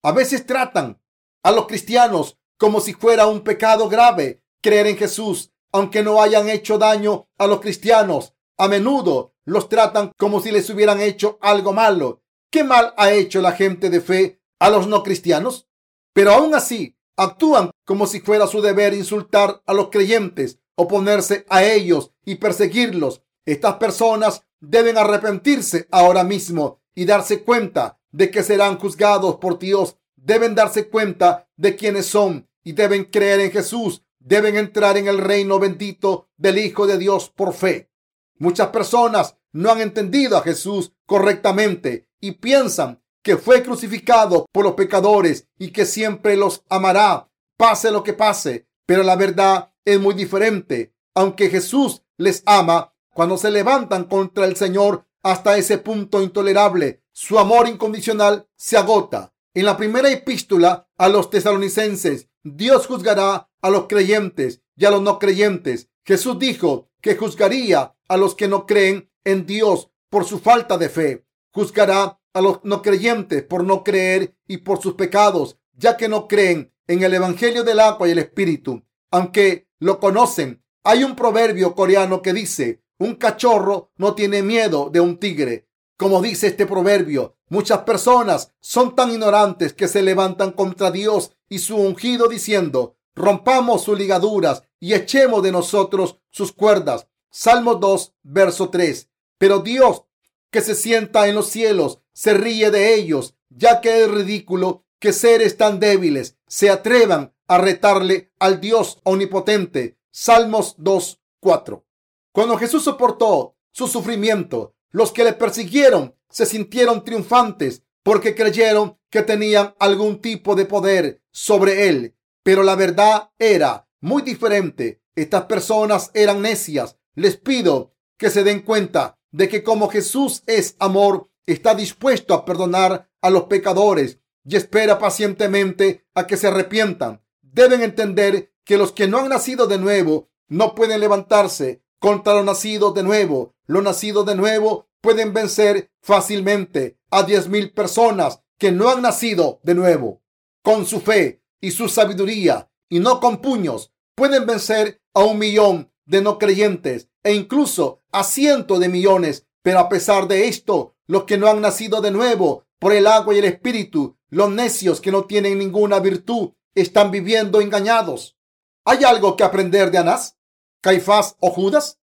A 0.03 0.11
veces 0.11 0.45
tratan 0.45 1.01
a 1.43 1.51
los 1.51 1.67
cristianos 1.67 2.37
como 2.57 2.81
si 2.81 2.93
fuera 2.93 3.27
un 3.27 3.41
pecado 3.41 3.89
grave 3.89 4.43
creer 4.61 4.87
en 4.87 4.97
Jesús. 4.97 5.51
aunque 5.75 6.03
no 6.03 6.21
hayan 6.21 6.49
hecho 6.49 6.77
daño 6.77 7.27
a 7.39 7.47
los 7.47 7.59
cristianos, 7.59 8.35
a 8.59 8.67
menudo 8.67 9.33
los 9.43 9.69
tratan 9.69 10.11
como 10.17 10.39
si 10.39 10.51
les 10.51 10.69
hubieran 10.69 11.01
hecho 11.01 11.39
algo 11.41 11.73
malo. 11.73 12.21
¿Qué 12.51 12.63
mal 12.63 12.93
ha 12.95 13.11
hecho 13.11 13.41
la 13.41 13.53
gente 13.53 13.89
de 13.89 13.99
fe 13.99 14.39
a 14.59 14.69
los 14.69 14.85
no 14.85 15.01
cristianos? 15.01 15.67
Pero 16.13 16.31
aún 16.31 16.53
así, 16.53 16.95
actúan 17.17 17.71
como 17.85 18.05
si 18.05 18.19
fuera 18.19 18.45
su 18.45 18.61
deber 18.61 18.93
insultar 18.93 19.63
a 19.65 19.73
los 19.73 19.89
creyentes, 19.89 20.59
oponerse 20.75 21.45
a 21.49 21.63
ellos 21.63 22.11
y 22.25 22.35
perseguirlos. 22.35 23.21
Estas 23.45 23.75
personas 23.75 24.45
deben 24.59 24.97
arrepentirse 24.97 25.87
ahora 25.91 26.23
mismo 26.23 26.79
y 26.95 27.05
darse 27.05 27.43
cuenta 27.43 27.99
de 28.11 28.31
que 28.31 28.43
serán 28.43 28.77
juzgados 28.77 29.37
por 29.37 29.59
Dios. 29.59 29.97
Deben 30.15 30.55
darse 30.55 30.87
cuenta 30.87 31.49
de 31.57 31.75
quiénes 31.75 32.05
son 32.05 32.47
y 32.63 32.73
deben 32.73 33.05
creer 33.05 33.41
en 33.41 33.51
Jesús. 33.51 34.03
Deben 34.19 34.55
entrar 34.55 34.97
en 34.97 35.07
el 35.07 35.17
reino 35.17 35.59
bendito 35.59 36.29
del 36.37 36.57
Hijo 36.59 36.87
de 36.87 36.97
Dios 36.97 37.29
por 37.29 37.53
fe. 37.53 37.91
Muchas 38.37 38.69
personas 38.69 39.37
no 39.51 39.71
han 39.71 39.81
entendido 39.81 40.37
a 40.37 40.41
Jesús 40.41 40.93
correctamente 41.05 42.07
y 42.21 42.31
piensan 42.33 43.01
que 43.21 43.37
fue 43.37 43.63
crucificado 43.63 44.45
por 44.51 44.63
los 44.65 44.73
pecadores 44.73 45.47
y 45.57 45.71
que 45.71 45.85
siempre 45.85 46.35
los 46.35 46.63
amará, 46.69 47.29
pase 47.57 47.91
lo 47.91 48.03
que 48.03 48.13
pase. 48.13 48.67
Pero 48.85 49.03
la 49.03 49.15
verdad 49.15 49.72
es 49.85 49.99
muy 49.99 50.13
diferente. 50.13 50.93
Aunque 51.15 51.49
Jesús 51.49 52.03
les 52.17 52.43
ama, 52.45 52.93
cuando 53.13 53.37
se 53.37 53.51
levantan 53.51 54.05
contra 54.05 54.45
el 54.45 54.55
Señor 54.55 55.05
hasta 55.21 55.57
ese 55.57 55.77
punto 55.77 56.21
intolerable, 56.21 57.03
su 57.11 57.37
amor 57.37 57.67
incondicional 57.67 58.47
se 58.55 58.77
agota. 58.77 59.33
En 59.53 59.65
la 59.65 59.77
primera 59.77 60.11
epístola 60.11 60.89
a 60.97 61.09
los 61.09 61.29
tesalonicenses, 61.29 62.27
Dios 62.43 62.87
juzgará 62.87 63.49
a 63.61 63.69
los 63.69 63.87
creyentes 63.87 64.61
y 64.75 64.85
a 64.85 64.91
los 64.91 65.01
no 65.01 65.19
creyentes. 65.19 65.89
Jesús 66.03 66.39
dijo 66.39 66.89
que 67.01 67.15
juzgaría 67.15 67.95
a 68.07 68.17
los 68.17 68.35
que 68.35 68.47
no 68.47 68.65
creen 68.65 69.11
en 69.23 69.45
Dios 69.45 69.91
por 70.09 70.25
su 70.25 70.39
falta 70.39 70.77
de 70.77 70.89
fe. 70.89 71.25
Juzgará 71.51 72.19
a 72.33 72.41
los 72.41 72.61
no 72.63 72.81
creyentes 72.81 73.43
por 73.43 73.63
no 73.63 73.83
creer 73.83 74.35
y 74.47 74.57
por 74.57 74.81
sus 74.81 74.95
pecados, 74.95 75.57
ya 75.73 75.97
que 75.97 76.09
no 76.09 76.27
creen 76.27 76.73
en 76.87 77.03
el 77.03 77.13
Evangelio 77.13 77.63
del 77.63 77.79
agua 77.79 78.07
y 78.07 78.11
el 78.11 78.19
Espíritu. 78.19 78.83
Aunque 79.11 79.67
lo 79.83 79.99
conocen, 79.99 80.63
hay 80.83 81.03
un 81.03 81.15
proverbio 81.15 81.75
coreano 81.75 82.21
que 82.21 82.33
dice, 82.33 82.83
un 82.97 83.15
cachorro 83.15 83.91
no 83.97 84.15
tiene 84.15 84.41
miedo 84.41 84.89
de 84.89 85.01
un 85.01 85.17
tigre. 85.17 85.67
Como 85.97 86.21
dice 86.21 86.47
este 86.47 86.65
proverbio, 86.65 87.35
muchas 87.49 87.79
personas 87.79 88.53
son 88.61 88.95
tan 88.95 89.11
ignorantes 89.11 89.73
que 89.73 89.87
se 89.87 90.01
levantan 90.01 90.51
contra 90.51 90.89
Dios 90.89 91.35
y 91.49 91.59
su 91.59 91.75
ungido 91.75 92.27
diciendo, 92.27 92.95
rompamos 93.13 93.83
sus 93.83 93.97
ligaduras 93.97 94.63
y 94.79 94.93
echemos 94.93 95.43
de 95.43 95.51
nosotros 95.51 96.19
sus 96.29 96.53
cuerdas. 96.53 97.07
Salmo 97.29 97.75
2, 97.75 98.13
verso 98.23 98.69
3. 98.69 99.09
Pero 99.37 99.59
Dios, 99.59 100.03
que 100.49 100.61
se 100.61 100.75
sienta 100.75 101.27
en 101.27 101.35
los 101.35 101.47
cielos, 101.47 101.99
se 102.13 102.33
ríe 102.33 102.71
de 102.71 102.95
ellos, 102.95 103.35
ya 103.49 103.81
que 103.81 104.03
es 104.03 104.09
ridículo 104.09 104.85
que 104.99 105.11
seres 105.11 105.57
tan 105.57 105.81
débiles 105.81 106.37
se 106.47 106.69
atrevan 106.69 107.32
a 107.47 107.57
retarle 107.57 108.31
al 108.39 108.59
Dios 108.61 108.99
omnipotente. 109.03 109.97
Salmos 110.11 110.75
2, 110.77 111.21
4. 111.39 111.85
Cuando 112.31 112.57
Jesús 112.57 112.83
soportó 112.83 113.57
su 113.71 113.87
sufrimiento, 113.87 114.75
los 114.91 115.11
que 115.11 115.23
le 115.23 115.33
persiguieron 115.33 116.15
se 116.29 116.45
sintieron 116.45 117.03
triunfantes 117.03 117.83
porque 118.03 118.35
creyeron 118.35 118.97
que 119.09 119.21
tenían 119.21 119.75
algún 119.79 120.21
tipo 120.21 120.55
de 120.55 120.65
poder 120.65 121.21
sobre 121.31 121.87
él. 121.87 122.15
Pero 122.43 122.63
la 122.63 122.75
verdad 122.75 123.31
era 123.39 123.87
muy 124.01 124.21
diferente. 124.21 125.01
Estas 125.15 125.45
personas 125.45 126.11
eran 126.13 126.41
necias. 126.41 126.97
Les 127.15 127.37
pido 127.37 127.93
que 128.17 128.29
se 128.29 128.43
den 128.43 128.61
cuenta 128.61 129.19
de 129.31 129.47
que 129.47 129.63
como 129.63 129.89
Jesús 129.89 130.43
es 130.45 130.75
amor, 130.79 131.29
está 131.45 131.75
dispuesto 131.75 132.33
a 132.33 132.45
perdonar 132.45 133.09
a 133.21 133.29
los 133.29 133.43
pecadores 133.45 134.19
y 134.45 134.55
espera 134.55 134.99
pacientemente 134.99 136.05
a 136.13 136.27
que 136.27 136.37
se 136.37 136.47
arrepientan. 136.47 137.22
Deben 137.53 137.83
entender 137.83 138.51
que 138.65 138.77
los 138.77 138.91
que 138.91 139.07
no 139.07 139.19
han 139.19 139.29
nacido 139.29 139.67
de 139.67 139.77
nuevo 139.77 140.29
no 140.47 140.73
pueden 140.73 140.99
levantarse 140.99 141.83
contra 141.99 142.33
los 142.33 142.43
nacidos 142.43 142.95
de 142.95 143.03
nuevo. 143.03 143.53
Los 143.67 143.83
nacidos 143.83 144.25
de 144.25 144.35
nuevo 144.35 144.87
pueden 145.01 145.33
vencer 145.33 145.91
fácilmente 146.01 146.97
a 147.11 147.21
diez 147.21 147.47
mil 147.47 147.71
personas 147.71 148.41
que 148.57 148.71
no 148.71 148.89
han 148.89 149.03
nacido 149.03 149.59
de 149.61 149.75
nuevo. 149.75 150.23
Con 150.63 150.87
su 150.87 150.99
fe 150.99 151.43
y 151.61 151.71
su 151.71 151.89
sabiduría 151.89 152.71
y 152.89 152.99
no 152.99 153.19
con 153.19 153.37
puños, 153.37 153.93
pueden 154.15 154.47
vencer 154.47 155.03
a 155.13 155.23
un 155.23 155.37
millón 155.37 155.91
de 156.05 156.23
no 156.23 156.39
creyentes 156.39 157.09
e 157.21 157.35
incluso 157.35 158.01
a 158.11 158.23
cientos 158.23 158.79
de 158.79 158.89
millones. 158.89 159.45
Pero 159.61 159.77
a 159.77 159.89
pesar 159.89 160.27
de 160.27 160.47
esto, 160.47 160.95
los 161.05 161.25
que 161.25 161.37
no 161.37 161.47
han 161.47 161.61
nacido 161.61 162.01
de 162.01 162.09
nuevo 162.09 162.65
por 162.79 162.93
el 162.93 163.05
agua 163.05 163.35
y 163.35 163.37
el 163.37 163.45
espíritu, 163.45 164.17
los 164.29 164.49
necios 164.49 164.99
que 165.01 165.11
no 165.11 165.25
tienen 165.25 165.59
ninguna 165.59 165.99
virtud, 165.99 166.53
están 166.75 167.11
viviendo 167.11 167.61
engañados. 167.61 168.37
¿Hay 168.85 169.03
algo 169.03 169.35
que 169.35 169.43
aprender 169.43 169.91
de 169.91 169.99
Anás, 169.99 170.37
Caifás 170.81 171.35
o 171.39 171.49
Judas? 171.49 171.99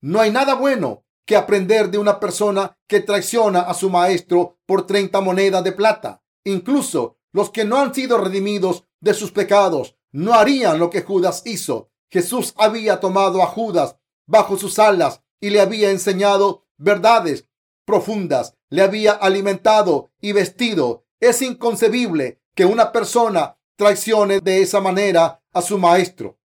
No 0.00 0.20
hay 0.20 0.30
nada 0.30 0.54
bueno 0.54 1.04
que 1.26 1.36
aprender 1.36 1.90
de 1.90 1.98
una 1.98 2.18
persona 2.18 2.76
que 2.88 3.00
traiciona 3.00 3.60
a 3.60 3.74
su 3.74 3.90
maestro 3.90 4.58
por 4.66 4.86
30 4.86 5.20
monedas 5.20 5.62
de 5.62 5.72
plata. 5.72 6.22
Incluso 6.44 7.18
los 7.32 7.50
que 7.50 7.64
no 7.64 7.78
han 7.78 7.94
sido 7.94 8.18
redimidos 8.18 8.84
de 9.00 9.14
sus 9.14 9.32
pecados 9.32 9.96
no 10.10 10.34
harían 10.34 10.78
lo 10.78 10.90
que 10.90 11.02
Judas 11.02 11.42
hizo. 11.46 11.90
Jesús 12.10 12.52
había 12.56 13.00
tomado 13.00 13.42
a 13.42 13.46
Judas 13.46 13.96
bajo 14.26 14.58
sus 14.58 14.78
alas 14.78 15.22
y 15.40 15.50
le 15.50 15.60
había 15.60 15.90
enseñado 15.90 16.66
verdades 16.76 17.48
profundas, 17.84 18.54
le 18.68 18.82
había 18.82 19.12
alimentado 19.12 20.10
y 20.20 20.32
vestido. 20.32 21.06
Es 21.20 21.42
inconcebible 21.42 22.42
que 22.54 22.64
una 22.64 22.92
persona 22.92 23.58
traicione 23.76 24.40
de 24.40 24.62
esa 24.62 24.80
manera 24.80 25.42
a 25.52 25.62
su 25.62 25.78
maestro. 25.78 26.38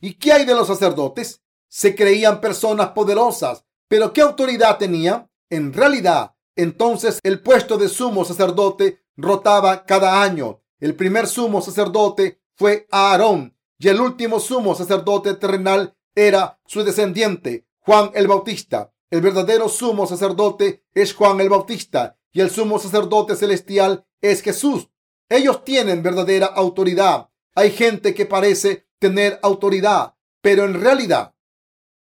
¿Y 0.00 0.14
qué 0.14 0.32
hay 0.32 0.44
de 0.44 0.54
los 0.54 0.66
sacerdotes? 0.66 1.42
Se 1.68 1.94
creían 1.94 2.40
personas 2.40 2.90
poderosas, 2.90 3.64
pero 3.88 4.12
¿qué 4.12 4.20
autoridad 4.20 4.78
tenían? 4.78 5.30
En 5.50 5.72
realidad, 5.72 6.34
entonces 6.54 7.18
el 7.22 7.40
puesto 7.40 7.76
de 7.76 7.88
sumo 7.88 8.24
sacerdote 8.24 9.04
rotaba 9.16 9.84
cada 9.84 10.22
año. 10.22 10.62
El 10.78 10.94
primer 10.94 11.26
sumo 11.26 11.60
sacerdote 11.60 12.40
fue 12.54 12.86
Aarón 12.90 13.56
y 13.78 13.88
el 13.88 14.00
último 14.00 14.40
sumo 14.40 14.74
sacerdote 14.74 15.34
terrenal 15.34 15.96
era 16.14 16.58
su 16.66 16.82
descendiente, 16.82 17.66
Juan 17.80 18.10
el 18.14 18.26
Bautista. 18.26 18.92
El 19.10 19.20
verdadero 19.20 19.68
sumo 19.68 20.06
sacerdote 20.06 20.84
es 20.92 21.14
Juan 21.14 21.40
el 21.40 21.48
Bautista 21.48 22.18
y 22.32 22.40
el 22.40 22.50
sumo 22.50 22.78
sacerdote 22.78 23.36
celestial 23.36 24.06
es 24.20 24.42
Jesús. 24.42 24.88
Ellos 25.28 25.64
tienen 25.64 26.02
verdadera 26.02 26.46
autoridad. 26.46 27.30
Hay 27.54 27.70
gente 27.70 28.14
que 28.14 28.26
parece 28.26 28.86
tener 28.98 29.38
autoridad, 29.42 30.14
pero 30.40 30.64
en 30.64 30.74
realidad 30.74 31.34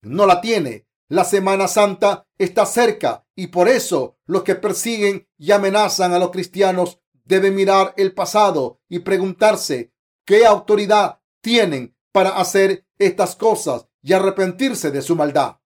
no 0.02 0.26
la 0.26 0.42
tiene. 0.42 0.88
La 1.08 1.24
Semana 1.26 1.68
Santa 1.68 2.28
está 2.38 2.66
cerca 2.66 3.28
y 3.36 3.48
por 3.48 3.68
eso 3.68 4.18
los 4.26 4.44
que 4.44 4.56
persiguen 4.56 5.28
y 5.38 5.52
amenazan 5.52 6.14
a 6.14 6.20
los 6.20 6.32
cristianos 6.32 7.00
deben 7.26 7.54
mirar 7.54 7.94
el 7.98 8.14
pasado 8.14 8.82
y 8.88 9.00
preguntarse 9.00 9.94
qué 10.26 10.46
autoridad 10.46 11.20
tienen 11.42 11.96
para 12.12 12.38
hacer 12.38 12.88
estas 12.98 13.36
cosas 13.36 13.88
y 14.02 14.14
arrepentirse 14.14 14.92
de 14.92 15.02
su 15.02 15.16
maldad. 15.16 15.60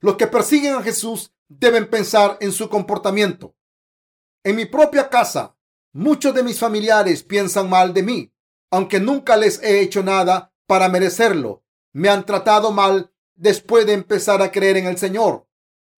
Los 0.00 0.16
que 0.16 0.26
persiguen 0.26 0.74
a 0.74 0.82
Jesús 0.82 1.32
deben 1.48 1.88
pensar 1.88 2.36
en 2.40 2.52
su 2.52 2.68
comportamiento. 2.68 3.56
En 4.44 4.56
mi 4.56 4.66
propia 4.66 5.08
casa, 5.08 5.56
muchos 5.92 6.34
de 6.34 6.42
mis 6.42 6.58
familiares 6.58 7.22
piensan 7.22 7.68
mal 7.68 7.94
de 7.94 8.02
mí, 8.02 8.32
aunque 8.70 9.00
nunca 9.00 9.36
les 9.36 9.62
he 9.62 9.80
hecho 9.80 10.02
nada 10.02 10.52
para 10.66 10.88
merecerlo. 10.88 11.64
Me 11.92 12.08
han 12.08 12.24
tratado 12.24 12.72
mal 12.72 13.12
después 13.34 13.86
de 13.86 13.92
empezar 13.92 14.42
a 14.42 14.50
creer 14.50 14.76
en 14.78 14.86
el 14.86 14.98
Señor. 14.98 15.46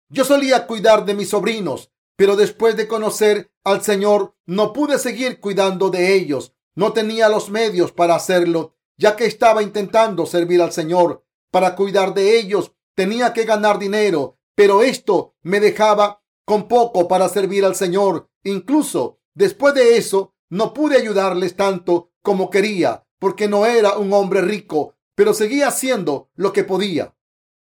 Yo 0.09 0.25
solía 0.25 0.67
cuidar 0.67 1.05
de 1.05 1.15
mis 1.15 1.31
sobrinos, 1.31 1.91
pero 2.17 2.37
después 2.37 2.77
de 2.77 2.87
conocer 2.87 3.53
al 3.65 3.83
Señor 3.83 4.37
no 4.47 4.73
pude 4.73 4.99
seguir 4.99 5.41
cuidando 5.41 5.91
de 5.91 6.15
ellos. 6.15 6.55
No 6.75 6.93
tenía 6.93 7.29
los 7.29 7.51
medios 7.51 7.93
para 7.93 8.15
hacerlo, 8.15 8.77
ya 8.97 9.17
que 9.17 9.27
estaba 9.27 9.63
intentando 9.63 10.27
servir 10.27 10.63
al 10.63 10.73
Señor. 10.73 11.25
Para 11.51 11.75
cuidar 11.75 12.15
de 12.15 12.39
ellos 12.39 12.73
tenía 12.95 13.33
que 13.33 13.45
ganar 13.45 13.79
dinero, 13.79 14.39
pero 14.55 14.83
esto 14.83 15.35
me 15.43 15.61
dejaba 15.61 16.23
con 16.45 16.69
poco 16.69 17.09
para 17.09 17.29
servir 17.29 17.65
al 17.65 17.75
Señor. 17.75 18.31
Incluso 18.45 19.21
después 19.35 19.75
de 19.75 19.97
eso, 19.97 20.35
no 20.49 20.75
pude 20.75 20.97
ayudarles 20.97 21.57
tanto 21.57 22.13
como 22.23 22.51
quería, 22.51 23.05
porque 23.19 23.49
no 23.49 23.67
era 23.67 23.97
un 23.97 24.13
hombre 24.13 24.43
rico, 24.43 24.95
pero 25.15 25.35
seguía 25.35 25.69
haciendo 25.69 26.31
lo 26.35 26.53
que 26.53 26.65
podía. 26.65 27.15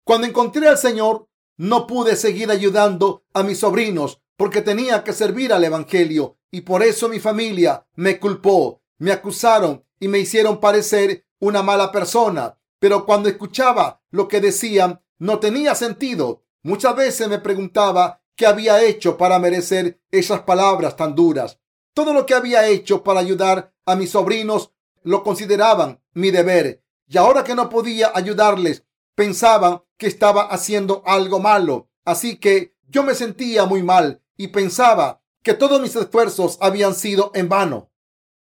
Cuando 0.03 0.27
encontré 0.27 0.67
al 0.67 0.77
Señor, 0.77 1.27
no 1.57 1.87
pude 1.87 2.15
seguir 2.15 2.51
ayudando 2.51 3.25
a 3.33 3.43
mis 3.43 3.59
sobrinos 3.59 4.21
porque 4.37 4.61
tenía 4.61 5.03
que 5.03 5.13
servir 5.13 5.51
al 5.51 5.63
Evangelio 5.63 6.37
y 6.51 6.61
por 6.61 6.83
eso 6.83 7.09
mi 7.09 7.19
familia 7.19 7.87
me 7.95 8.19
culpó, 8.19 8.83
me 8.99 9.11
acusaron 9.11 9.83
y 9.99 10.07
me 10.07 10.19
hicieron 10.19 10.59
parecer 10.59 11.25
una 11.39 11.63
mala 11.63 11.91
persona. 11.91 12.57
pero 12.79 13.07
cuando 13.07 13.27
escuchaba 13.27 14.03
lo 14.11 14.27
que 14.27 14.39
decían 14.39 15.01
no 15.17 15.39
tenía 15.39 15.73
sentido. 15.73 16.43
Muchas 16.61 16.95
veces 16.95 17.27
me 17.27 17.39
preguntaba 17.39 18.21
qué 18.37 18.45
había 18.45 18.81
hecho 18.83 19.17
para 19.17 19.39
merecer 19.39 19.99
esas 20.11 20.41
palabras 20.41 20.95
tan 20.95 21.15
duras. 21.15 21.59
Todo 21.93 22.13
lo 22.13 22.25
que 22.25 22.35
había 22.35 22.67
hecho 22.67 23.03
para 23.03 23.19
ayudar 23.19 23.73
a 23.85 23.95
mis 23.95 24.11
sobrinos 24.11 24.71
lo 25.03 25.23
consideraban 25.23 25.99
mi 26.13 26.31
deber. 26.31 26.83
Y 27.07 27.17
ahora 27.17 27.43
que 27.43 27.55
no 27.55 27.67
podía 27.67 28.11
ayudarles, 28.13 28.85
pensaban 29.15 29.81
que 29.97 30.07
estaba 30.07 30.43
haciendo 30.43 31.01
algo 31.05 31.39
malo. 31.39 31.89
Así 32.05 32.37
que 32.37 32.75
yo 32.87 33.03
me 33.03 33.15
sentía 33.15 33.65
muy 33.65 33.81
mal 33.81 34.21
y 34.37 34.49
pensaba 34.49 35.21
que 35.41 35.55
todos 35.55 35.81
mis 35.81 35.95
esfuerzos 35.95 36.57
habían 36.61 36.93
sido 36.93 37.31
en 37.33 37.49
vano. 37.49 37.89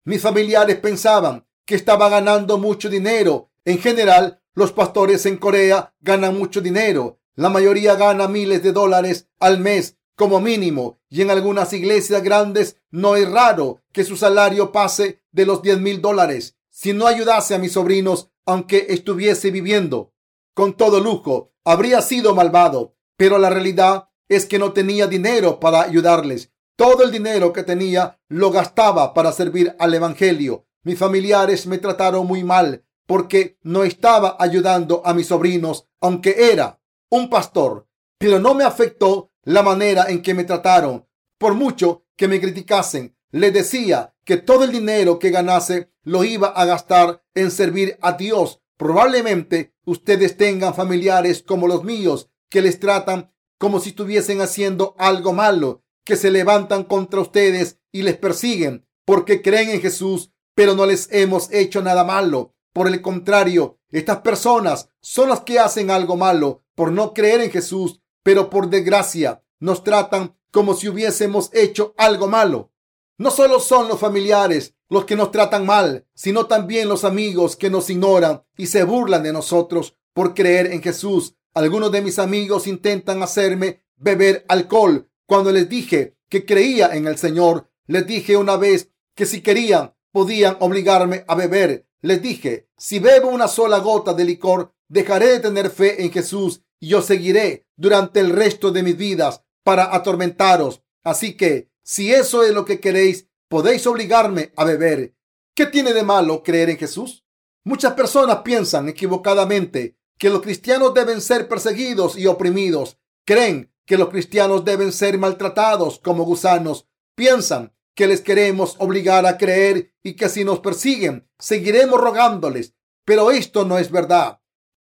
Mis 0.05 0.21
familiares 0.21 0.77
pensaban 0.77 1.47
que 1.65 1.75
estaba 1.75 2.09
ganando 2.11 2.59
mucho 2.59 2.91
dinero. 2.91 3.51
En 3.65 3.79
general, 3.79 4.43
los 4.55 4.73
pastores 4.73 5.25
en 5.25 5.39
Corea 5.39 5.95
ganan 6.01 6.37
mucho 6.37 6.61
dinero. 6.61 7.19
La 7.37 7.51
mayoría 7.51 7.97
gana 7.97 8.29
miles 8.29 8.63
de 8.63 8.73
dólares 8.73 9.29
al 9.39 9.61
mes 9.61 9.99
como 10.17 10.41
mínimo 10.41 10.99
y 11.11 11.21
en 11.21 11.31
algunas 11.31 11.73
iglesias 11.75 12.23
grandes 12.23 12.81
no 12.91 13.15
es 13.15 13.31
raro 13.31 13.83
que 13.93 14.05
su 14.05 14.17
salario 14.17 14.73
pase 14.73 15.21
de 15.33 15.45
los 15.45 15.61
10 15.61 15.81
mil 15.81 16.01
dólares. 16.01 16.57
Si 16.71 16.95
no 16.95 17.07
ayudase 17.07 17.55
a 17.55 17.59
mis 17.59 17.73
sobrinos, 17.73 18.31
aunque 18.47 18.87
estuviese 18.89 19.51
viviendo 19.51 20.15
con 20.55 20.75
todo 20.75 21.01
lujo, 21.01 21.53
habría 21.65 22.01
sido 22.01 22.35
malvado. 22.35 22.97
Pero 23.19 23.37
la 23.37 23.51
realidad 23.51 24.09
es 24.29 24.47
que 24.47 24.59
no 24.59 24.73
tenía 24.73 25.07
dinero 25.07 25.61
para 25.61 25.83
ayudarles. 25.83 26.51
Todo 26.77 27.05
el 27.05 27.11
dinero 27.11 27.53
que 27.53 27.63
tenía 27.63 28.19
lo 28.29 28.51
gastaba 28.51 29.13
para 29.13 29.33
servir 29.33 29.77
al 29.79 29.93
Evangelio. 29.93 30.67
Mis 30.83 30.99
familiares 30.99 31.67
me 31.67 31.77
trataron 31.77 32.27
muy 32.27 32.45
mal 32.45 32.85
porque 33.07 33.59
no 33.63 33.85
estaba 33.85 34.37
ayudando 34.39 35.03
a 35.05 35.13
mis 35.15 35.29
sobrinos, 35.29 35.87
aunque 36.01 36.51
era 36.53 36.76
un 37.11 37.31
pastor. 37.31 37.89
Pero 38.19 38.39
no 38.39 38.55
me 38.55 38.65
afectó 38.65 39.33
la 39.43 39.63
manera 39.63 40.07
en 40.09 40.23
que 40.23 40.35
me 40.35 40.45
trataron. 40.45 41.07
Por 41.39 41.55
mucho 41.55 42.05
que 42.17 42.29
me 42.29 42.41
criticasen, 42.41 43.17
les 43.31 43.53
decía 43.53 44.15
que 44.25 44.37
todo 44.37 44.65
el 44.65 44.73
dinero 44.73 45.19
que 45.19 45.31
ganase 45.31 45.91
lo 46.03 46.25
iba 46.25 46.49
a 46.49 46.65
gastar 46.65 47.23
en 47.35 47.51
servir 47.51 47.99
a 48.01 48.13
Dios. 48.13 48.61
Probablemente 48.77 49.75
ustedes 49.85 50.37
tengan 50.37 50.75
familiares 50.75 51.43
como 51.43 51.69
los 51.69 51.85
míos 51.85 52.31
que 52.49 52.63
les 52.63 52.81
tratan 52.81 53.33
como 53.59 53.81
si 53.81 53.91
estuviesen 53.91 54.41
haciendo 54.41 54.95
algo 54.99 55.33
malo, 55.33 55.83
que 56.05 56.17
se 56.17 56.31
levantan 56.31 56.85
contra 56.85 57.21
ustedes 57.21 57.79
y 57.91 58.03
les 58.03 58.17
persiguen 58.17 58.87
porque 59.07 59.41
creen 59.41 59.71
en 59.71 59.81
Jesús, 59.81 60.33
pero 60.55 60.75
no 60.75 60.85
les 60.85 61.09
hemos 61.13 61.51
hecho 61.53 61.81
nada 61.83 62.05
malo. 62.05 62.55
Por 62.73 62.89
el 62.89 63.01
contrario, 63.01 63.79
estas 63.91 64.19
personas 64.19 64.91
son 65.01 65.31
las 65.31 65.41
que 65.41 65.59
hacen 65.59 65.91
algo 65.91 66.17
malo 66.17 66.65
por 66.77 66.93
no 66.93 67.13
creer 67.13 67.41
en 67.41 67.51
Jesús, 67.51 68.01
pero 68.23 68.49
por 68.49 68.71
desgracia 68.71 69.43
nos 69.59 69.83
tratan 69.83 70.37
como 70.53 70.75
si 70.75 70.89
hubiésemos 70.89 71.51
hecho 71.53 71.95
algo 71.97 72.29
malo. 72.29 72.71
No 73.19 73.31
solo 73.31 73.59
son 73.59 73.89
los 73.89 73.99
familiares 73.99 74.75
los 74.89 75.05
que 75.05 75.17
nos 75.17 75.33
tratan 75.33 75.67
mal, 75.67 76.07
sino 76.15 76.47
también 76.47 76.89
los 76.89 77.05
amigos 77.05 77.57
que 77.57 77.71
nos 77.71 77.91
ignoran 77.91 78.45
y 78.57 78.67
se 78.67 78.85
burlan 78.85 79.23
de 79.23 79.33
nosotros 79.33 79.97
por 80.13 80.35
creer 80.35 80.73
en 80.73 80.83
Jesús. 80.83 81.35
Algunos 81.55 81.91
de 81.91 82.03
mis 82.03 82.19
amigos 82.19 82.67
intentan 82.67 83.23
hacerme 83.23 83.83
beber 83.97 84.45
alcohol. 84.49 85.09
Cuando 85.27 85.51
les 85.51 85.69
dije 85.69 86.17
que 86.29 86.45
creía 86.45 86.95
en 86.95 87.07
el 87.07 87.17
Señor, 87.17 87.71
les 87.87 88.07
dije 88.07 88.37
una 88.37 88.57
vez 88.57 88.91
que 89.15 89.27
si 89.27 89.41
querían 89.41 89.95
podían 90.13 90.57
obligarme 90.61 91.25
a 91.27 91.35
beber. 91.35 91.87
Les 92.01 92.23
dije, 92.23 92.69
si 92.77 92.99
bebo 92.99 93.29
una 93.29 93.49
sola 93.49 93.79
gota 93.79 94.15
de 94.15 94.25
licor, 94.25 94.73
dejaré 94.89 95.29
de 95.29 95.41
tener 95.41 95.71
fe 95.71 96.03
en 96.05 96.13
Jesús 96.13 96.63
y 96.87 96.91
yo 96.91 97.03
seguiré 97.03 97.67
durante 97.77 98.21
el 98.21 98.31
resto 98.31 98.71
de 98.71 98.85
mis 98.85 98.97
vidas 98.97 99.43
para 99.65 99.93
atormentaros. 99.93 100.85
Así 101.03 101.37
que, 101.37 101.69
si 101.83 102.15
eso 102.15 102.45
es 102.45 102.53
lo 102.53 102.65
que 102.65 102.79
queréis, 102.79 103.27
podéis 103.49 103.89
obligarme 103.89 104.53
a 104.57 104.63
beber. 104.63 105.17
¿Qué 105.53 105.67
tiene 105.67 105.93
de 105.93 106.05
malo 106.05 106.45
creer 106.45 106.71
en 106.71 106.79
Jesús? 106.79 107.25
Muchas 107.65 107.95
personas 107.95 108.43
piensan 108.45 108.89
equivocadamente 108.89 109.97
que 110.17 110.31
los 110.31 110.43
cristianos 110.43 110.95
deben 110.95 111.21
ser 111.21 111.49
perseguidos 111.49 112.17
y 112.17 112.29
oprimidos. 112.29 113.01
Creen 113.25 113.73
que 113.85 113.99
los 113.99 114.09
cristianos 114.11 114.65
deben 114.65 114.93
ser 114.93 115.19
maltratados 115.19 115.99
como 115.99 116.23
gusanos. 116.23 116.87
Piensan 117.17 117.75
que 117.97 118.07
les 118.07 118.21
queremos 118.21 118.77
obligar 118.79 119.27
a 119.27 119.39
creer 119.39 119.93
y 120.05 120.15
que 120.15 120.29
si 120.29 120.45
nos 120.45 120.61
persiguen, 120.61 121.29
seguiremos 121.37 122.01
rogándoles. 122.01 122.75
Pero 123.05 123.33
esto 123.33 123.65
no 123.65 123.77
es 123.77 123.91
verdad. 123.91 124.41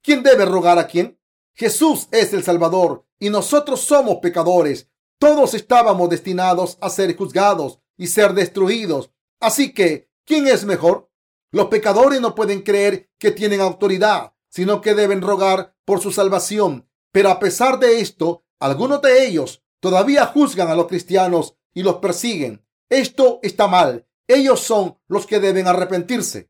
¿Quién 0.04 0.22
debe 0.22 0.46
rogar 0.46 0.78
a 0.78 0.86
quién? 0.86 1.18
Jesús 1.58 2.08
es 2.12 2.32
el 2.34 2.43
Salvador 2.43 3.06
y 3.20 3.30
nosotros 3.30 3.82
somos 3.82 4.20
pecadores. 4.22 4.89
Todos 5.20 5.54
estábamos 5.54 6.10
destinados 6.10 6.78
a 6.80 6.89
ser 6.89 7.13
juzgados 7.17 7.82
y 7.98 8.08
ser 8.08 8.34
destruidos. 8.34 9.12
Así 9.41 9.74
que, 9.74 10.10
¿quién 10.24 10.48
es 10.48 10.63
mejor? 10.63 11.12
Los 11.52 11.65
pecadores 11.67 12.22
no 12.22 12.36
pueden 12.36 12.62
creer 12.62 13.10
que 13.20 13.32
tienen 13.32 13.60
autoridad 13.60 14.34
sino 14.50 14.82
que 14.82 14.96
deben 14.96 15.22
rogar 15.22 15.76
por 15.86 16.02
su 16.02 16.12
salvación. 16.12 16.89
Pero 17.12 17.30
a 17.30 17.39
pesar 17.39 17.80
de 17.80 18.00
esto, 18.00 18.46
algunos 18.60 19.02
de 19.02 19.26
ellos 19.26 19.63
todavía 19.80 20.26
juzgan 20.26 20.70
a 20.70 20.76
los 20.76 20.88
cristianos 20.88 21.56
y 21.74 21.84
los 21.84 21.98
persiguen. 21.98 22.65
Esto 22.89 23.39
está 23.43 23.67
mal. 23.67 24.08
Ellos 24.28 24.60
son 24.62 24.98
los 25.08 25.26
que 25.26 25.39
deben 25.39 25.67
arrepentirse. 25.67 26.50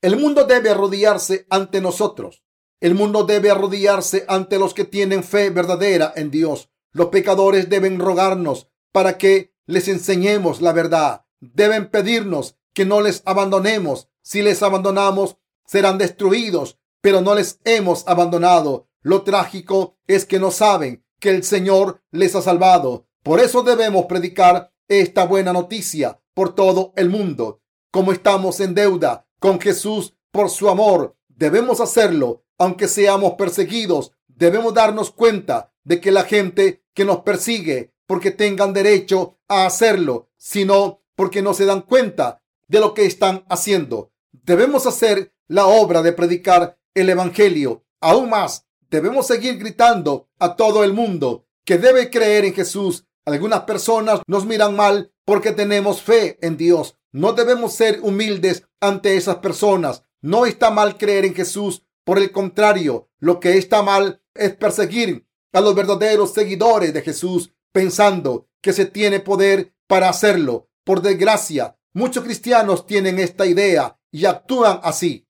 El 0.00 0.16
mundo 0.16 0.44
debe 0.44 0.70
arrodillarse 0.70 1.46
ante 1.50 1.80
nosotros. 1.80 2.44
El 2.80 2.94
mundo 2.94 3.24
debe 3.24 3.50
arrodillarse 3.50 4.24
ante 4.28 4.58
los 4.58 4.74
que 4.74 4.84
tienen 4.84 5.24
fe 5.24 5.50
verdadera 5.50 6.12
en 6.16 6.30
Dios. 6.30 6.70
Los 6.92 7.08
pecadores 7.08 7.68
deben 7.68 7.98
rogarnos 7.98 8.68
para 8.92 9.18
que 9.18 9.52
les 9.66 9.88
enseñemos 9.88 10.60
la 10.60 10.72
verdad. 10.72 11.24
Deben 11.40 11.90
pedirnos 11.90 12.56
que 12.72 12.84
no 12.84 13.00
les 13.00 13.22
abandonemos. 13.24 14.08
Si 14.22 14.42
les 14.42 14.62
abandonamos, 14.62 15.36
serán 15.66 15.98
destruidos 15.98 16.78
pero 17.00 17.20
no 17.20 17.34
les 17.34 17.60
hemos 17.64 18.06
abandonado. 18.06 18.88
Lo 19.02 19.22
trágico 19.22 19.96
es 20.06 20.24
que 20.24 20.38
no 20.38 20.50
saben 20.50 21.04
que 21.20 21.30
el 21.30 21.44
Señor 21.44 22.02
les 22.10 22.34
ha 22.34 22.42
salvado. 22.42 23.06
Por 23.22 23.40
eso 23.40 23.62
debemos 23.62 24.06
predicar 24.06 24.72
esta 24.88 25.24
buena 25.24 25.52
noticia 25.52 26.20
por 26.34 26.54
todo 26.54 26.92
el 26.96 27.08
mundo. 27.08 27.60
Como 27.90 28.12
estamos 28.12 28.60
en 28.60 28.74
deuda 28.74 29.26
con 29.38 29.60
Jesús 29.60 30.16
por 30.30 30.50
su 30.50 30.68
amor, 30.68 31.16
debemos 31.28 31.80
hacerlo, 31.80 32.44
aunque 32.58 32.88
seamos 32.88 33.34
perseguidos. 33.34 34.12
Debemos 34.26 34.74
darnos 34.74 35.10
cuenta 35.10 35.72
de 35.84 36.00
que 36.00 36.12
la 36.12 36.24
gente 36.24 36.84
que 36.92 37.04
nos 37.04 37.20
persigue 37.20 37.94
porque 38.06 38.30
tengan 38.30 38.72
derecho 38.72 39.38
a 39.48 39.66
hacerlo, 39.66 40.30
sino 40.36 41.02
porque 41.14 41.42
no 41.42 41.54
se 41.54 41.64
dan 41.64 41.82
cuenta 41.82 42.42
de 42.68 42.80
lo 42.80 42.94
que 42.94 43.06
están 43.06 43.44
haciendo. 43.48 44.12
Debemos 44.32 44.86
hacer 44.86 45.34
la 45.46 45.66
obra 45.66 46.02
de 46.02 46.12
predicar 46.12 46.78
el 46.94 47.08
Evangelio. 47.08 47.84
Aún 48.00 48.30
más, 48.30 48.66
debemos 48.90 49.26
seguir 49.26 49.58
gritando 49.58 50.28
a 50.38 50.56
todo 50.56 50.84
el 50.84 50.92
mundo 50.92 51.46
que 51.64 51.78
debe 51.78 52.10
creer 52.10 52.44
en 52.44 52.54
Jesús. 52.54 53.06
Algunas 53.24 53.62
personas 53.62 54.20
nos 54.26 54.46
miran 54.46 54.74
mal 54.76 55.12
porque 55.24 55.52
tenemos 55.52 56.02
fe 56.02 56.38
en 56.40 56.56
Dios. 56.56 56.96
No 57.12 57.32
debemos 57.32 57.74
ser 57.74 58.00
humildes 58.02 58.64
ante 58.80 59.16
esas 59.16 59.36
personas. 59.36 60.04
No 60.20 60.46
está 60.46 60.70
mal 60.70 60.96
creer 60.96 61.24
en 61.24 61.34
Jesús. 61.34 61.84
Por 62.08 62.18
el 62.18 62.32
contrario, 62.32 63.10
lo 63.18 63.38
que 63.38 63.58
está 63.58 63.82
mal 63.82 64.22
es 64.32 64.56
perseguir 64.56 65.28
a 65.52 65.60
los 65.60 65.74
verdaderos 65.74 66.32
seguidores 66.32 66.94
de 66.94 67.02
Jesús 67.02 67.52
pensando 67.70 68.48
que 68.62 68.72
se 68.72 68.86
tiene 68.86 69.20
poder 69.20 69.74
para 69.86 70.08
hacerlo. 70.08 70.70
Por 70.84 71.02
desgracia, 71.02 71.76
muchos 71.92 72.24
cristianos 72.24 72.86
tienen 72.86 73.18
esta 73.18 73.44
idea 73.44 74.00
y 74.10 74.24
actúan 74.24 74.80
así. 74.84 75.28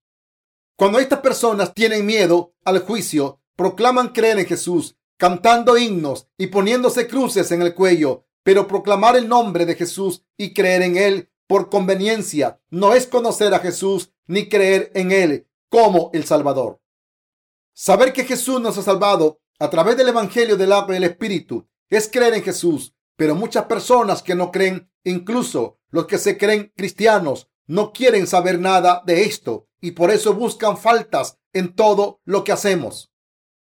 Cuando 0.77 1.01
estas 1.01 1.19
personas 1.19 1.75
tienen 1.75 2.07
miedo 2.07 2.55
al 2.64 2.79
juicio, 2.79 3.41
proclaman 3.57 4.11
creer 4.11 4.38
en 4.38 4.47
Jesús, 4.47 4.97
cantando 5.17 5.77
himnos 5.77 6.29
y 6.38 6.47
poniéndose 6.47 7.09
cruces 7.09 7.51
en 7.51 7.61
el 7.61 7.75
cuello, 7.75 8.29
pero 8.45 8.69
proclamar 8.69 9.17
el 9.17 9.27
nombre 9.27 9.67
de 9.67 9.75
Jesús 9.75 10.23
y 10.37 10.55
creer 10.55 10.83
en 10.83 10.97
Él 10.97 11.29
por 11.49 11.71
conveniencia 11.71 12.61
no 12.71 12.95
es 12.95 13.09
conocer 13.09 13.53
a 13.53 13.59
Jesús 13.59 14.12
ni 14.29 14.49
creer 14.49 14.93
en 14.95 15.11
Él 15.11 15.48
como 15.68 16.11
el 16.12 16.24
Salvador. 16.24 16.81
Saber 17.72 18.12
que 18.12 18.24
Jesús 18.24 18.61
nos 18.61 18.78
ha 18.78 18.83
salvado 18.83 19.40
a 19.59 19.70
través 19.70 19.96
del 19.96 20.09
Evangelio 20.09 20.57
del 20.57 20.72
agua 20.72 20.90
y 20.90 20.94
del 20.94 21.11
Espíritu 21.11 21.68
es 21.88 22.09
creer 22.09 22.35
en 22.35 22.42
Jesús, 22.42 22.94
pero 23.16 23.35
muchas 23.35 23.64
personas 23.64 24.22
que 24.22 24.35
no 24.35 24.50
creen, 24.50 24.90
incluso 25.04 25.78
los 25.90 26.07
que 26.07 26.18
se 26.18 26.37
creen 26.37 26.72
cristianos, 26.76 27.48
no 27.66 27.92
quieren 27.92 28.26
saber 28.26 28.59
nada 28.59 29.02
de 29.07 29.22
esto 29.22 29.68
y 29.81 29.92
por 29.92 30.11
eso 30.11 30.35
buscan 30.35 30.76
faltas 30.76 31.38
en 31.52 31.74
todo 31.74 32.20
lo 32.24 32.44
que 32.44 32.52
hacemos. 32.52 33.12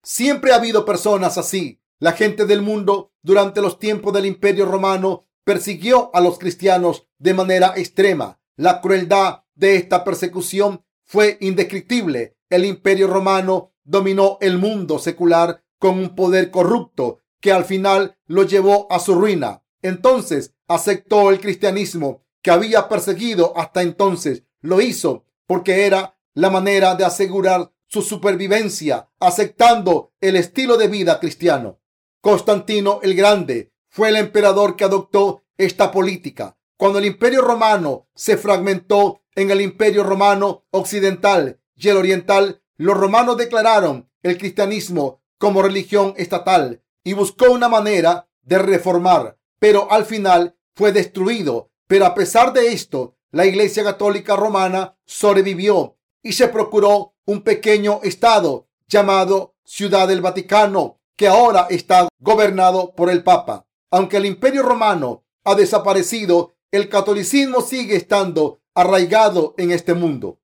Siempre 0.03 0.51
ha 0.51 0.55
habido 0.55 0.85
personas 0.85 1.37
así. 1.37 1.81
La 1.99 2.13
gente 2.13 2.45
del 2.45 2.61
mundo 2.61 3.11
durante 3.23 3.61
los 3.61 3.79
tiempos 3.79 4.13
del 4.13 4.25
Imperio 4.25 4.65
Romano 4.65 5.27
persiguió 5.43 6.11
a 6.13 6.21
los 6.21 6.37
cristianos 6.37 7.07
de 7.17 7.33
manera 7.33 7.73
extrema. 7.75 8.39
La 8.55 8.81
crueldad 8.81 9.43
de 9.55 9.75
esta 9.75 10.03
persecución 10.03 10.85
fue 11.07 11.37
indescriptible. 11.41 12.35
el 12.49 12.63
imperio 12.63 13.07
romano 13.07 13.73
dominó 13.83 14.37
el 14.41 14.57
mundo 14.57 14.99
secular 14.99 15.63
con 15.79 15.97
un 15.97 16.15
poder 16.15 16.51
corrupto 16.51 17.19
que 17.41 17.51
al 17.51 17.65
final 17.65 18.17
lo 18.25 18.43
llevó 18.43 18.87
a 18.91 18.99
su 18.99 19.15
ruina. 19.15 19.63
Entonces 19.81 20.53
aceptó 20.67 21.29
el 21.29 21.39
cristianismo 21.39 22.23
que 22.41 22.51
había 22.51 22.87
perseguido 22.89 23.53
hasta 23.57 23.81
entonces. 23.81 24.43
Lo 24.61 24.81
hizo 24.81 25.25
porque 25.45 25.85
era 25.85 26.17
la 26.33 26.49
manera 26.49 26.95
de 26.95 27.05
asegurar 27.05 27.71
su 27.87 28.01
supervivencia, 28.01 29.09
aceptando 29.19 30.11
el 30.19 30.35
estilo 30.35 30.77
de 30.77 30.87
vida 30.87 31.19
cristiano. 31.19 31.79
Constantino 32.21 32.99
el 33.01 33.15
Grande 33.15 33.71
fue 33.89 34.09
el 34.09 34.17
emperador 34.17 34.75
que 34.75 34.83
adoptó 34.83 35.43
esta 35.57 35.91
política. 35.91 36.57
Cuando 36.75 36.99
el 36.99 37.05
imperio 37.05 37.41
romano 37.41 38.07
se 38.13 38.37
fragmentó 38.37 39.21
en 39.37 39.51
el 39.51 39.61
imperio 39.61 40.03
romano 40.03 40.65
occidental 40.71 41.59
y 41.75 41.89
el 41.89 41.97
oriental, 41.97 42.63
los 42.75 42.97
romanos 42.97 43.37
declararon 43.37 44.09
el 44.23 44.37
cristianismo 44.39 45.21
como 45.37 45.61
religión 45.61 46.15
estatal 46.17 46.81
y 47.03 47.13
buscó 47.13 47.51
una 47.51 47.69
manera 47.69 48.27
de 48.41 48.57
reformar, 48.57 49.37
pero 49.59 49.91
al 49.91 50.05
final 50.05 50.57
fue 50.75 50.91
destruido. 50.91 51.69
Pero 51.85 52.07
a 52.07 52.15
pesar 52.15 52.51
de 52.51 52.73
esto, 52.73 53.15
la 53.31 53.45
Iglesia 53.45 53.83
Católica 53.83 54.35
Romana 54.35 54.97
sobrevivió 55.05 55.97
y 56.23 56.33
se 56.33 56.47
procuró 56.47 57.13
un 57.25 57.43
pequeño 57.43 57.99
estado 58.01 58.67
llamado 58.87 59.53
Ciudad 59.63 60.07
del 60.07 60.21
Vaticano, 60.21 60.99
que 61.15 61.27
ahora 61.27 61.67
está 61.69 62.07
gobernado 62.19 62.95
por 62.95 63.11
el 63.11 63.23
Papa. 63.23 63.67
Aunque 63.91 64.17
el 64.17 64.25
Imperio 64.25 64.63
Romano 64.63 65.25
ha 65.43 65.53
desaparecido, 65.53 66.55
el 66.71 66.89
catolicismo 66.89 67.61
sigue 67.61 67.95
estando 67.95 68.61
arraigado 68.77 69.55
en 69.57 69.71
este 69.71 69.95
mundo. 69.95 70.39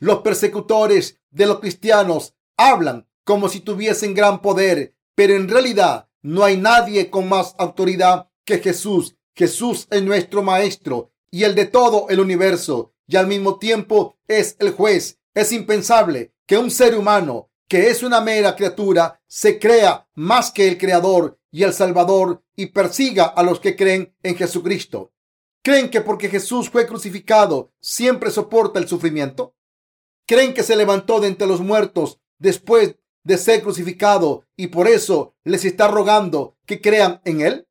Los 0.00 0.18
persecutores 0.22 1.20
de 1.30 1.46
los 1.46 1.60
cristianos 1.60 2.34
hablan 2.56 3.08
como 3.22 3.48
si 3.48 3.60
tuviesen 3.60 4.14
gran 4.14 4.42
poder, 4.42 4.96
pero 5.14 5.36
en 5.36 5.48
realidad 5.48 6.08
no 6.20 6.42
hay 6.42 6.56
nadie 6.56 7.08
con 7.08 7.28
más 7.28 7.54
autoridad 7.56 8.30
que 8.44 8.58
Jesús. 8.58 9.16
Jesús 9.34 9.86
es 9.92 10.02
nuestro 10.02 10.42
Maestro 10.42 11.12
y 11.30 11.44
el 11.44 11.54
de 11.54 11.66
todo 11.66 12.08
el 12.08 12.18
universo, 12.18 12.94
y 13.06 13.14
al 13.14 13.28
mismo 13.28 13.58
tiempo 13.58 14.18
es 14.26 14.56
el 14.58 14.72
juez. 14.72 15.20
Es 15.32 15.52
impensable 15.52 16.32
que 16.46 16.58
un 16.58 16.72
ser 16.72 16.96
humano, 16.96 17.50
que 17.68 17.90
es 17.90 18.02
una 18.02 18.20
mera 18.20 18.56
criatura, 18.56 19.20
se 19.28 19.60
crea 19.60 20.08
más 20.14 20.50
que 20.50 20.66
el 20.66 20.78
Creador 20.78 21.38
y 21.52 21.62
el 21.62 21.72
Salvador 21.72 22.42
y 22.56 22.66
persiga 22.66 23.26
a 23.26 23.44
los 23.44 23.60
que 23.60 23.76
creen 23.76 24.16
en 24.24 24.34
Jesucristo. 24.34 25.12
¿Creen 25.62 25.90
que 25.90 26.00
porque 26.00 26.28
Jesús 26.28 26.70
fue 26.70 26.86
crucificado 26.86 27.72
siempre 27.80 28.30
soporta 28.30 28.78
el 28.78 28.88
sufrimiento? 28.88 29.54
¿Creen 30.26 30.54
que 30.54 30.62
se 30.62 30.76
levantó 30.76 31.20
de 31.20 31.28
entre 31.28 31.46
los 31.46 31.60
muertos 31.60 32.20
después 32.38 32.96
de 33.24 33.38
ser 33.38 33.62
crucificado 33.62 34.44
y 34.56 34.68
por 34.68 34.88
eso 34.88 35.34
les 35.44 35.64
está 35.64 35.88
rogando 35.88 36.56
que 36.66 36.80
crean 36.80 37.20
en 37.24 37.40
Él? 37.40 37.68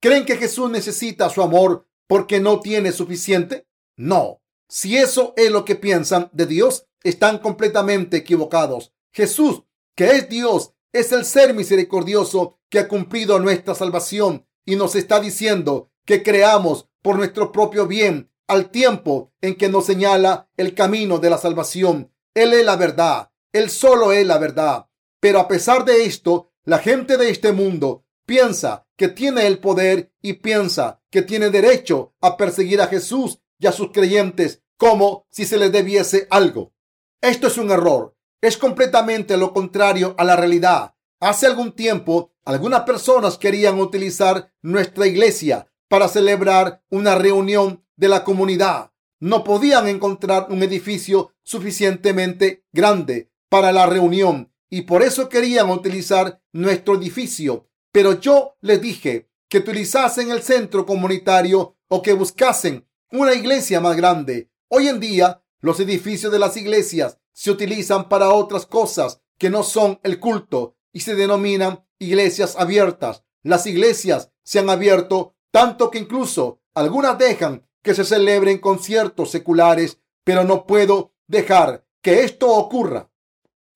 ¿Creen 0.00 0.24
que 0.24 0.36
Jesús 0.36 0.70
necesita 0.70 1.28
su 1.30 1.42
amor 1.42 1.86
porque 2.06 2.40
no 2.40 2.60
tiene 2.60 2.92
suficiente? 2.92 3.66
No. 3.96 4.42
Si 4.68 4.96
eso 4.96 5.34
es 5.36 5.50
lo 5.50 5.64
que 5.64 5.76
piensan 5.76 6.30
de 6.32 6.46
Dios, 6.46 6.86
están 7.02 7.38
completamente 7.38 8.18
equivocados. 8.18 8.92
Jesús, 9.12 9.62
que 9.94 10.10
es 10.10 10.28
Dios, 10.28 10.74
es 10.92 11.12
el 11.12 11.24
ser 11.24 11.54
misericordioso 11.54 12.58
que 12.68 12.78
ha 12.78 12.88
cumplido 12.88 13.38
nuestra 13.38 13.74
salvación 13.74 14.46
y 14.64 14.76
nos 14.76 14.94
está 14.94 15.20
diciendo 15.20 15.90
que 16.04 16.22
creamos 16.22 16.87
por 17.02 17.16
nuestro 17.16 17.52
propio 17.52 17.86
bien 17.86 18.30
al 18.46 18.70
tiempo 18.70 19.32
en 19.40 19.54
que 19.56 19.68
nos 19.68 19.86
señala 19.86 20.50
el 20.56 20.74
camino 20.74 21.18
de 21.18 21.30
la 21.30 21.38
salvación. 21.38 22.12
Él 22.34 22.54
es 22.54 22.64
la 22.64 22.76
verdad, 22.76 23.30
Él 23.52 23.70
solo 23.70 24.12
es 24.12 24.26
la 24.26 24.38
verdad. 24.38 24.86
Pero 25.20 25.38
a 25.40 25.48
pesar 25.48 25.84
de 25.84 26.04
esto, 26.04 26.52
la 26.64 26.78
gente 26.78 27.16
de 27.16 27.30
este 27.30 27.52
mundo 27.52 28.04
piensa 28.26 28.86
que 28.96 29.08
tiene 29.08 29.46
el 29.46 29.58
poder 29.58 30.12
y 30.22 30.34
piensa 30.34 31.02
que 31.10 31.22
tiene 31.22 31.50
derecho 31.50 32.14
a 32.20 32.36
perseguir 32.36 32.80
a 32.80 32.86
Jesús 32.86 33.38
y 33.58 33.66
a 33.66 33.72
sus 33.72 33.92
creyentes 33.92 34.62
como 34.76 35.26
si 35.30 35.44
se 35.44 35.58
les 35.58 35.72
debiese 35.72 36.26
algo. 36.30 36.72
Esto 37.20 37.48
es 37.48 37.58
un 37.58 37.70
error. 37.70 38.16
Es 38.40 38.56
completamente 38.56 39.36
lo 39.36 39.52
contrario 39.52 40.14
a 40.16 40.24
la 40.24 40.36
realidad. 40.36 40.94
Hace 41.20 41.46
algún 41.46 41.72
tiempo, 41.72 42.32
algunas 42.44 42.82
personas 42.82 43.36
querían 43.36 43.80
utilizar 43.80 44.52
nuestra 44.62 45.06
iglesia 45.06 45.68
para 45.88 46.08
celebrar 46.08 46.82
una 46.90 47.14
reunión 47.16 47.84
de 47.96 48.08
la 48.08 48.24
comunidad. 48.24 48.92
No 49.20 49.42
podían 49.42 49.88
encontrar 49.88 50.46
un 50.50 50.62
edificio 50.62 51.32
suficientemente 51.42 52.64
grande 52.72 53.32
para 53.48 53.72
la 53.72 53.86
reunión 53.86 54.52
y 54.70 54.82
por 54.82 55.02
eso 55.02 55.28
querían 55.28 55.70
utilizar 55.70 56.40
nuestro 56.52 56.96
edificio. 56.96 57.68
Pero 57.90 58.20
yo 58.20 58.56
les 58.60 58.80
dije 58.80 59.30
que 59.48 59.58
utilizasen 59.58 60.30
el 60.30 60.42
centro 60.42 60.84
comunitario 60.84 61.76
o 61.88 62.02
que 62.02 62.12
buscasen 62.12 62.86
una 63.10 63.34
iglesia 63.34 63.80
más 63.80 63.96
grande. 63.96 64.50
Hoy 64.68 64.88
en 64.88 65.00
día, 65.00 65.42
los 65.60 65.80
edificios 65.80 66.30
de 66.30 66.38
las 66.38 66.56
iglesias 66.56 67.18
se 67.32 67.50
utilizan 67.50 68.08
para 68.08 68.30
otras 68.30 68.66
cosas 68.66 69.22
que 69.38 69.48
no 69.48 69.62
son 69.62 69.98
el 70.02 70.20
culto 70.20 70.76
y 70.92 71.00
se 71.00 71.14
denominan 71.14 71.84
iglesias 71.98 72.56
abiertas. 72.58 73.24
Las 73.42 73.66
iglesias 73.66 74.30
se 74.42 74.58
han 74.58 74.68
abierto 74.68 75.36
tanto 75.50 75.90
que 75.90 75.98
incluso 75.98 76.60
algunas 76.74 77.18
dejan 77.18 77.66
que 77.82 77.94
se 77.94 78.04
celebren 78.04 78.58
conciertos 78.58 79.30
seculares, 79.30 80.00
pero 80.24 80.44
no 80.44 80.66
puedo 80.66 81.12
dejar 81.26 81.86
que 82.02 82.24
esto 82.24 82.54
ocurra. 82.54 83.10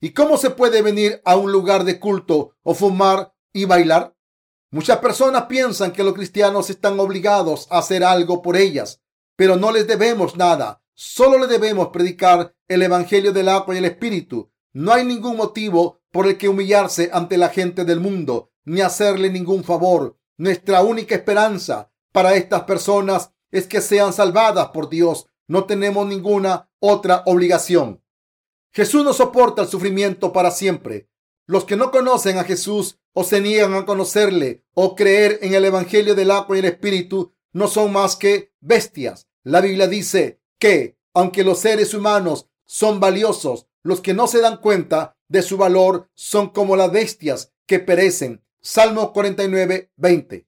¿Y 0.00 0.11
cómo 0.11 0.37
se 0.37 0.50
puede 0.50 0.82
venir 0.82 1.22
a 1.24 1.37
un 1.37 1.52
lugar 1.52 1.85
de 1.85 2.00
culto 2.00 2.56
o 2.62 2.74
fumar 2.74 3.35
y 3.52 3.64
bailar? 3.64 4.16
Muchas 4.70 4.98
personas 4.98 5.44
piensan 5.44 5.92
que 5.92 6.02
los 6.02 6.14
cristianos 6.14 6.70
están 6.70 6.98
obligados 6.98 7.68
a 7.70 7.78
hacer 7.78 8.02
algo 8.02 8.42
por 8.42 8.56
ellas, 8.56 9.02
pero 9.37 9.56
no 9.56 9.70
les 9.70 9.87
debemos 9.87 10.37
nada. 10.37 10.82
Solo 10.94 11.38
les 11.38 11.48
debemos 11.48 11.88
predicar 11.88 12.54
el 12.68 12.82
Evangelio 12.82 13.32
del 13.32 13.48
agua 13.48 13.74
y 13.74 13.78
el 13.78 13.85
Espíritu. 13.85 14.50
No 14.72 14.92
hay 14.92 15.04
ningún 15.04 15.37
motivo 15.37 16.00
por 16.11 16.26
el 16.26 16.38
que 16.38 16.48
humillarse 16.48 17.11
ante 17.12 17.37
la 17.37 17.48
gente 17.48 17.85
del 17.85 18.00
mundo, 18.00 18.50
ni 18.64 18.80
hacerle 18.80 19.30
ningún 19.30 19.64
favor. 19.64 20.18
Nuestra 20.42 20.83
única 20.83 21.14
esperanza 21.14 21.92
para 22.11 22.35
estas 22.35 22.62
personas 22.62 23.31
es 23.52 23.68
que 23.68 23.81
sean 23.81 24.12
salvadas 24.12 24.70
por 24.70 24.88
Dios. 24.88 25.28
No 25.46 25.66
tenemos 25.66 26.05
ninguna 26.05 26.68
otra 26.81 27.22
obligación. 27.26 28.02
Jesús 28.72 29.05
no 29.05 29.12
soporta 29.12 29.62
el 29.62 29.68
sufrimiento 29.68 30.33
para 30.33 30.50
siempre. 30.50 31.09
Los 31.46 31.64
que 31.64 31.76
no 31.76 31.92
conocen 31.92 32.38
a 32.38 32.42
Jesús 32.42 32.98
o 33.12 33.22
se 33.22 33.40
niegan 33.40 33.72
a 33.74 33.87
conocerle 33.87 34.64
o 34.74 34.96
creer 34.96 35.38
en 35.42 35.55
el 35.55 35.64
Evangelio 35.64 36.16
del 36.16 36.33
agua 36.33 36.57
y 36.57 36.59
el 36.59 36.64
Espíritu 36.64 37.33
no 37.52 37.68
son 37.68 37.92
más 37.92 38.16
que 38.16 38.52
bestias. 38.59 39.28
La 39.44 39.61
Biblia 39.61 39.87
dice 39.87 40.40
que, 40.59 40.98
aunque 41.14 41.44
los 41.44 41.61
seres 41.61 41.94
humanos 41.94 42.48
son 42.64 42.98
valiosos, 42.98 43.68
los 43.85 44.00
que 44.00 44.12
no 44.12 44.26
se 44.26 44.40
dan 44.40 44.57
cuenta 44.57 45.16
de 45.28 45.42
su 45.42 45.57
valor 45.57 46.11
son 46.14 46.48
como 46.48 46.74
las 46.74 46.90
bestias 46.90 47.52
que 47.64 47.78
perecen. 47.78 48.42
Salmo 48.64 49.12
49, 49.12 49.90
20. 49.96 50.46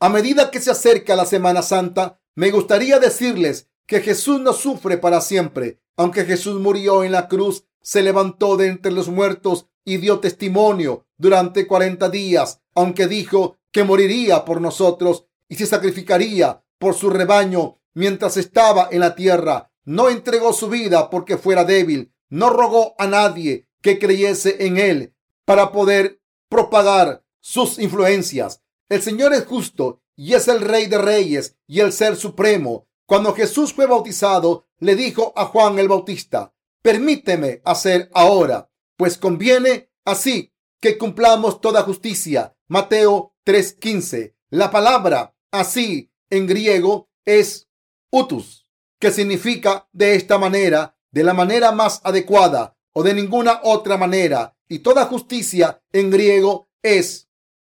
A 0.00 0.08
medida 0.08 0.50
que 0.50 0.62
se 0.62 0.70
acerca 0.70 1.14
la 1.14 1.26
Semana 1.26 1.60
Santa, 1.60 2.18
me 2.34 2.50
gustaría 2.50 2.98
decirles 2.98 3.68
que 3.84 4.00
Jesús 4.00 4.40
no 4.40 4.54
sufre 4.54 4.96
para 4.96 5.20
siempre. 5.20 5.78
Aunque 5.94 6.24
Jesús 6.24 6.58
murió 6.58 7.04
en 7.04 7.12
la 7.12 7.28
cruz, 7.28 7.66
se 7.82 8.02
levantó 8.02 8.56
de 8.56 8.68
entre 8.68 8.92
los 8.92 9.08
muertos 9.08 9.66
y 9.84 9.98
dio 9.98 10.20
testimonio 10.20 11.04
durante 11.18 11.66
cuarenta 11.66 12.08
días, 12.08 12.62
aunque 12.74 13.06
dijo 13.06 13.58
que 13.72 13.84
moriría 13.84 14.46
por 14.46 14.62
nosotros 14.62 15.26
y 15.46 15.56
se 15.56 15.66
sacrificaría 15.66 16.64
por 16.78 16.94
su 16.94 17.10
rebaño 17.10 17.76
mientras 17.92 18.38
estaba 18.38 18.88
en 18.90 19.00
la 19.00 19.14
tierra. 19.14 19.70
No 19.84 20.08
entregó 20.08 20.54
su 20.54 20.70
vida 20.70 21.10
porque 21.10 21.36
fuera 21.36 21.64
débil, 21.64 22.10
no 22.30 22.48
rogó 22.48 22.94
a 22.96 23.06
nadie 23.06 23.68
que 23.82 23.98
creyese 23.98 24.64
en 24.66 24.78
él 24.78 25.14
para 25.44 25.72
poder 25.72 26.22
propagar 26.48 27.22
sus 27.40 27.78
influencias. 27.78 28.62
El 28.88 29.02
Señor 29.02 29.32
es 29.34 29.46
justo 29.46 30.02
y 30.16 30.34
es 30.34 30.48
el 30.48 30.60
Rey 30.60 30.86
de 30.86 30.98
Reyes 30.98 31.56
y 31.66 31.80
el 31.80 31.92
Ser 31.92 32.16
Supremo. 32.16 32.86
Cuando 33.06 33.34
Jesús 33.34 33.72
fue 33.72 33.86
bautizado, 33.86 34.66
le 34.78 34.96
dijo 34.96 35.32
a 35.36 35.46
Juan 35.46 35.78
el 35.78 35.88
Bautista, 35.88 36.54
permíteme 36.82 37.60
hacer 37.64 38.10
ahora, 38.14 38.70
pues 38.96 39.16
conviene 39.16 39.90
así 40.04 40.52
que 40.80 40.98
cumplamos 40.98 41.60
toda 41.60 41.82
justicia. 41.82 42.56
Mateo 42.68 43.34
3:15. 43.44 44.34
La 44.50 44.70
palabra 44.70 45.34
así 45.50 46.12
en 46.30 46.46
griego 46.46 47.10
es 47.24 47.68
utus, 48.10 48.66
que 48.98 49.10
significa 49.10 49.88
de 49.92 50.14
esta 50.14 50.38
manera, 50.38 50.96
de 51.10 51.24
la 51.24 51.34
manera 51.34 51.72
más 51.72 52.00
adecuada 52.04 52.76
o 52.92 53.02
de 53.02 53.14
ninguna 53.14 53.60
otra 53.62 53.96
manera. 53.96 54.56
Y 54.68 54.80
toda 54.80 55.06
justicia 55.06 55.82
en 55.92 56.10
griego 56.10 56.68
es 56.82 57.29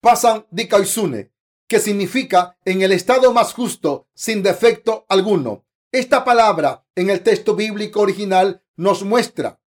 pasan 0.01 0.47
dikaisune, 0.51 1.33
que 1.69 1.79
significa 1.79 2.57
en 2.65 2.83
el 2.83 2.93
estado 2.93 3.33
más 3.33 3.53
justo, 3.53 4.09
sin 4.15 4.43
defecto 4.43 5.07
alguno. 5.09 5.65
Esta 5.93 6.25
palabra 6.25 6.85
en 6.95 7.11
el 7.11 7.23
texto 7.23 7.55
bíblico 7.55 8.01
original 8.01 8.63
nos 8.77 9.03
muestra 9.03 9.61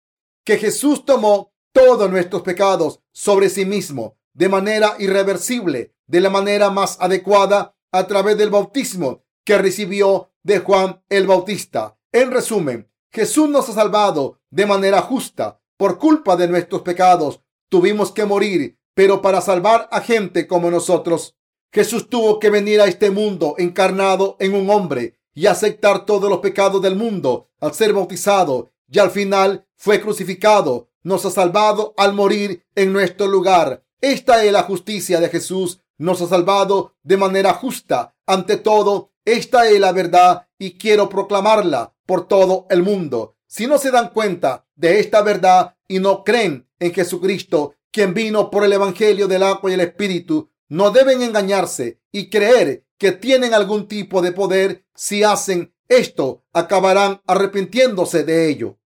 que 0.44 0.58
Jesús 0.58 1.04
tomó 1.04 1.52
todos 1.72 2.10
nuestros 2.10 2.42
pecados 2.42 3.00
sobre 3.12 3.48
sí 3.48 3.64
mismo 3.64 4.16
de 4.32 4.48
manera 4.48 4.96
irreversible, 4.98 5.94
de 6.06 6.20
la 6.20 6.30
manera 6.30 6.70
más 6.70 6.96
adecuada 7.00 7.76
a 7.92 8.06
través 8.06 8.36
del 8.38 8.50
bautismo 8.50 9.24
que 9.44 9.58
recibió 9.58 10.32
de 10.42 10.60
Juan 10.60 11.02
el 11.08 11.26
Bautista. 11.26 11.98
En 12.12 12.30
resumen, 12.30 12.90
Jesús 13.10 13.48
nos 13.48 13.68
ha 13.68 13.74
salvado 13.74 14.40
de 14.50 14.66
manera 14.66 15.02
justa 15.02 15.60
por 15.76 15.98
culpa 15.98 16.36
de 16.36 16.48
nuestros 16.48 16.82
pecados. 16.82 17.40
Tuvimos 17.68 18.12
que 18.12 18.24
morir, 18.24 18.78
pero 19.00 19.22
para 19.22 19.40
salvar 19.40 19.88
a 19.92 20.02
gente 20.02 20.46
como 20.46 20.70
nosotros. 20.70 21.34
Jesús 21.72 22.10
tuvo 22.10 22.38
que 22.38 22.50
venir 22.50 22.82
a 22.82 22.84
este 22.84 23.10
mundo 23.10 23.54
encarnado 23.56 24.36
en 24.40 24.54
un 24.54 24.68
hombre 24.68 25.18
y 25.32 25.46
aceptar 25.46 26.04
todos 26.04 26.28
los 26.28 26.40
pecados 26.40 26.82
del 26.82 26.96
mundo 26.96 27.48
al 27.60 27.72
ser 27.72 27.94
bautizado 27.94 28.72
y 28.90 28.98
al 28.98 29.10
final 29.10 29.66
fue 29.74 30.02
crucificado. 30.02 30.90
Nos 31.02 31.24
ha 31.24 31.30
salvado 31.30 31.94
al 31.96 32.12
morir 32.12 32.66
en 32.74 32.92
nuestro 32.92 33.26
lugar. 33.26 33.86
Esta 34.02 34.44
es 34.44 34.52
la 34.52 34.64
justicia 34.64 35.18
de 35.18 35.30
Jesús. 35.30 35.80
Nos 35.96 36.20
ha 36.20 36.26
salvado 36.26 36.92
de 37.02 37.16
manera 37.16 37.54
justa. 37.54 38.14
Ante 38.26 38.58
todo, 38.58 39.12
esta 39.24 39.66
es 39.66 39.80
la 39.80 39.92
verdad 39.92 40.46
y 40.58 40.76
quiero 40.76 41.08
proclamarla 41.08 41.94
por 42.04 42.28
todo 42.28 42.66
el 42.68 42.82
mundo. 42.82 43.34
Si 43.46 43.66
no 43.66 43.78
se 43.78 43.92
dan 43.92 44.10
cuenta 44.10 44.66
de 44.76 45.00
esta 45.00 45.22
verdad 45.22 45.74
y 45.88 46.00
no 46.00 46.22
creen 46.22 46.68
en 46.78 46.92
Jesucristo, 46.92 47.76
quien 47.92 48.14
vino 48.14 48.50
por 48.50 48.64
el 48.64 48.72
Evangelio 48.72 49.28
del 49.28 49.42
agua 49.42 49.70
y 49.70 49.74
el 49.74 49.80
Espíritu, 49.80 50.50
no 50.68 50.90
deben 50.90 51.22
engañarse 51.22 52.00
y 52.12 52.30
creer 52.30 52.86
que 52.98 53.12
tienen 53.12 53.54
algún 53.54 53.88
tipo 53.88 54.22
de 54.22 54.32
poder. 54.32 54.84
Si 54.94 55.22
hacen 55.22 55.74
esto, 55.88 56.44
acabarán 56.52 57.20
arrepintiéndose 57.26 58.24
de 58.24 58.48
ello. 58.48 58.78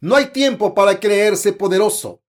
No 0.00 0.16
hay 0.16 0.26
tiempo 0.26 0.74
para 0.74 0.98
creerse 0.98 1.52
poderoso. 1.52 2.22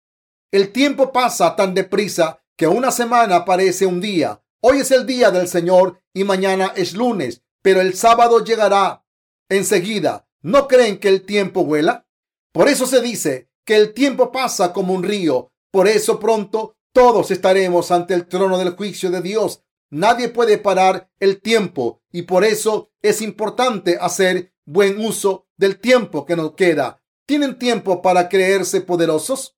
El 0.51 0.71
tiempo 0.71 1.13
pasa 1.13 1.55
tan 1.55 1.73
deprisa 1.73 2.43
que 2.57 2.67
una 2.67 2.91
semana 2.91 3.45
parece 3.45 3.85
un 3.85 4.01
día. 4.01 4.43
Hoy 4.61 4.79
es 4.79 4.91
el 4.91 5.05
día 5.05 5.31
del 5.31 5.47
Señor 5.47 6.01
y 6.13 6.23
mañana 6.23 6.73
es 6.75 6.93
lunes, 6.93 7.43
pero 7.61 7.79
el 7.79 7.93
sábado 7.93 8.43
llegará 8.43 9.05
enseguida. 9.47 10.27
¿No 10.41 10.67
creen 10.67 10.99
que 10.99 11.07
el 11.07 11.25
tiempo 11.25 11.63
vuela? 11.63 12.07
Por 12.51 12.67
eso 12.67 12.85
se 12.85 13.01
dice 13.01 13.49
que 13.63 13.75
el 13.75 13.93
tiempo 13.93 14.31
pasa 14.31 14.73
como 14.73 14.93
un 14.93 15.03
río. 15.03 15.51
Por 15.71 15.87
eso 15.87 16.19
pronto 16.19 16.77
todos 16.93 17.31
estaremos 17.31 17.91
ante 17.91 18.13
el 18.13 18.27
trono 18.27 18.57
del 18.57 18.75
juicio 18.75 19.11
de 19.11 19.21
Dios. 19.21 19.63
Nadie 19.91 20.29
puede 20.29 20.57
parar 20.57 21.11
el 21.19 21.41
tiempo 21.41 22.01
y 22.11 22.23
por 22.23 22.43
eso 22.43 22.91
es 23.01 23.21
importante 23.21 23.97
hacer 23.99 24.53
buen 24.65 24.99
uso 24.99 25.47
del 25.57 25.79
tiempo 25.79 26.25
que 26.25 26.35
nos 26.35 26.53
queda. 26.53 27.01
¿Tienen 27.25 27.57
tiempo 27.59 28.01
para 28.01 28.29
creerse 28.29 28.81
poderosos? 28.81 29.57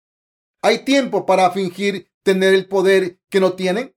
¿Hay 0.61 0.79
tiempo 0.79 1.25
para 1.25 1.51
fingir 1.51 2.11
tener 2.23 2.53
el 2.53 2.67
poder 2.67 3.19
que 3.29 3.39
no 3.39 3.53
tienen? 3.53 3.95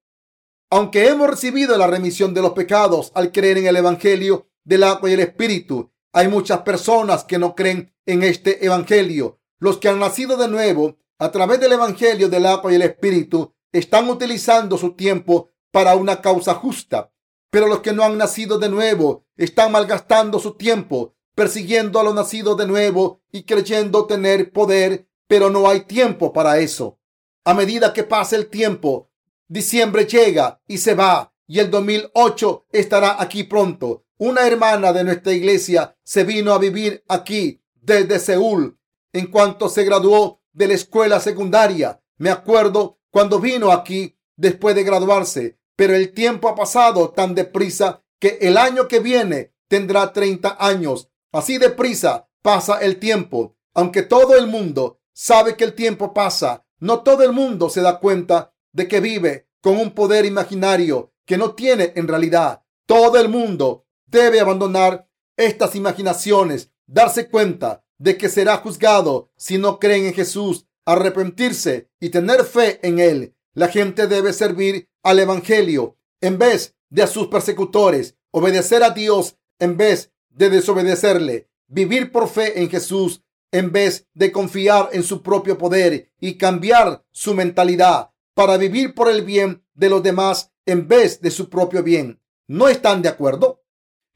Aunque 0.71 1.07
hemos 1.07 1.29
recibido 1.29 1.77
la 1.77 1.87
remisión 1.87 2.35
de 2.35 2.43
los 2.43 2.53
pecados 2.53 3.13
al 3.15 3.33
creer 3.33 3.59
en 3.59 3.67
el 3.67 3.77
Evangelio 3.77 4.49
del 4.65 4.85
agua 4.85 5.11
y 5.11 5.13
el 5.13 5.21
Espíritu, 5.21 5.93
hay 6.13 6.29
muchas 6.29 6.61
personas 6.61 7.25
que 7.25 7.39
no 7.39 7.55
creen 7.55 7.93
en 8.07 8.23
este 8.23 8.65
evangelio. 8.65 9.41
Los 9.59 9.79
que 9.79 9.89
han 9.89 9.99
nacido 9.99 10.37
de 10.37 10.49
nuevo 10.49 10.97
a 11.19 11.31
través 11.31 11.61
del 11.61 11.73
evangelio 11.73 12.29
del 12.29 12.47
agua 12.47 12.73
y 12.73 12.77
el 12.77 12.83
espíritu 12.83 13.55
están 13.73 14.09
utilizando 14.09 14.79
su 14.79 14.95
tiempo 14.95 15.51
para 15.71 15.97
una 15.97 16.21
causa 16.21 16.55
justa. 16.55 17.13
Pero 17.51 17.67
los 17.67 17.81
que 17.81 17.93
no 17.93 18.03
han 18.03 18.19
nacido 18.19 18.59
de 18.59 18.69
nuevo 18.69 19.27
están 19.37 19.73
malgastando 19.73 20.39
su 20.39 20.55
tiempo 20.55 21.15
persiguiendo 21.35 21.99
a 21.99 22.05
los 22.05 22.15
nacidos 22.15 22.57
de 22.57 22.67
nuevo 22.67 23.21
y 23.33 23.45
creyendo 23.45 24.07
tener 24.07 24.53
poder, 24.53 25.09
pero 25.27 25.51
no 25.51 25.69
hay 25.69 25.81
tiempo 25.81 26.33
para 26.33 26.59
eso. 26.59 26.99
A 27.45 27.55
medida 27.55 27.93
que 27.93 28.05
pasa 28.05 28.37
el 28.37 28.49
tiempo, 28.49 29.11
diciembre 29.49 30.07
llega 30.07 30.61
y 30.67 30.79
se 30.79 30.95
va 30.95 31.35
y 31.47 31.59
el 31.59 31.71
2008 31.71 32.67
estará 32.71 33.21
aquí 33.21 33.45
pronto. 33.45 34.05
Una 34.17 34.47
hermana 34.47 34.93
de 34.93 35.05
nuestra 35.05 35.33
iglesia 35.33 35.97
se 36.05 36.25
vino 36.25 36.53
a 36.53 36.59
vivir 36.59 37.05
aquí 37.09 37.61
desde 37.75 38.19
Seúl 38.19 38.79
en 39.13 39.27
cuanto 39.27 39.69
se 39.69 39.85
graduó 39.85 40.41
de 40.55 40.69
la 40.69 40.75
escuela 40.75 41.21
secundaria. 41.21 42.01
Me 42.17 42.31
acuerdo 42.31 42.99
cuando 43.11 43.39
vino 43.39 43.71
aquí 43.71 44.17
después 44.37 44.75
de 44.75 44.85
graduarse, 44.85 45.59
pero 45.77 45.95
el 45.95 46.13
tiempo 46.13 46.49
ha 46.49 46.55
pasado 46.55 47.11
tan 47.11 47.35
deprisa 47.35 48.03
que 48.19 48.39
el 48.41 48.57
año 48.57 48.89
que 48.89 49.01
viene 49.01 49.53
tendrá 49.69 50.13
30 50.13 50.57
años. 50.59 51.11
Así 51.33 51.59
deprisa 51.59 52.29
pasa 52.43 52.79
el 52.79 52.99
tiempo. 52.99 53.57
Aunque 53.75 54.03
todo 54.03 54.37
el 54.37 54.47
mundo 54.47 55.01
sabe 55.13 55.57
que 55.57 55.65
el 55.65 55.75
tiempo 55.75 56.15
pasa, 56.15 56.65
no 56.79 57.03
todo 57.03 57.23
el 57.25 57.33
mundo 57.33 57.69
se 57.69 57.83
da 57.83 57.99
cuenta 57.99 58.55
de 58.73 58.89
que 58.89 59.01
vive 59.01 59.49
con 59.61 59.79
un 59.79 59.93
poder 59.93 60.25
imaginario 60.25 61.13
que 61.25 61.37
no 61.37 61.55
tiene 61.55 61.93
en 61.97 62.07
realidad. 62.07 62.63
Todo 62.87 63.19
el 63.19 63.29
mundo 63.29 63.87
debe 64.07 64.41
abandonar 64.41 65.09
estas 65.37 65.75
imaginaciones, 65.75 66.71
darse 66.87 67.29
cuenta 67.29 67.84
de 67.99 68.17
que 68.17 68.29
será 68.29 68.57
juzgado 68.59 69.31
si 69.37 69.59
no 69.59 69.79
creen 69.79 70.07
en 70.07 70.15
Jesús, 70.15 70.67
arrepentirse 70.85 71.91
y 72.01 72.11
tener 72.11 72.45
fe 72.45 72.81
en 72.87 72.99
Él. 72.99 73.35
La 73.55 73.69
gente 73.69 74.07
debe 74.07 74.33
servir 74.33 74.89
al 75.03 75.21
Evangelio 75.21 75.97
en 76.21 76.39
vez 76.39 76.75
de 76.91 77.03
a 77.03 77.07
sus 77.07 77.29
persecutores, 77.29 78.17
obedecer 78.31 78.83
a 78.83 78.91
Dios 78.91 79.37
en 79.59 79.77
vez 79.77 80.13
de 80.31 80.51
desobedecerle, 80.51 81.49
vivir 81.67 82.11
por 82.13 82.29
fe 82.29 82.61
en 82.61 82.69
Jesús 82.69 83.23
en 83.53 83.71
vez 83.71 84.09
de 84.15 84.33
confiar 84.33 84.89
en 84.93 85.05
su 85.05 85.23
propio 85.23 85.57
poder 85.57 86.11
y 86.19 86.35
cambiar 86.39 87.05
su 87.13 87.35
mentalidad 87.35 88.11
para 88.35 88.57
vivir 88.57 88.95
por 88.95 89.09
el 89.09 89.23
bien 89.23 89.65
de 89.75 89.89
los 89.89 90.03
demás 90.03 90.53
en 90.67 90.89
vez 90.89 91.21
de 91.21 91.31
su 91.31 91.49
propio 91.49 91.85
bien. 91.85 92.21
¿No 92.49 92.69
están 92.69 93.01
de 93.01 93.09
acuerdo? 93.09 93.64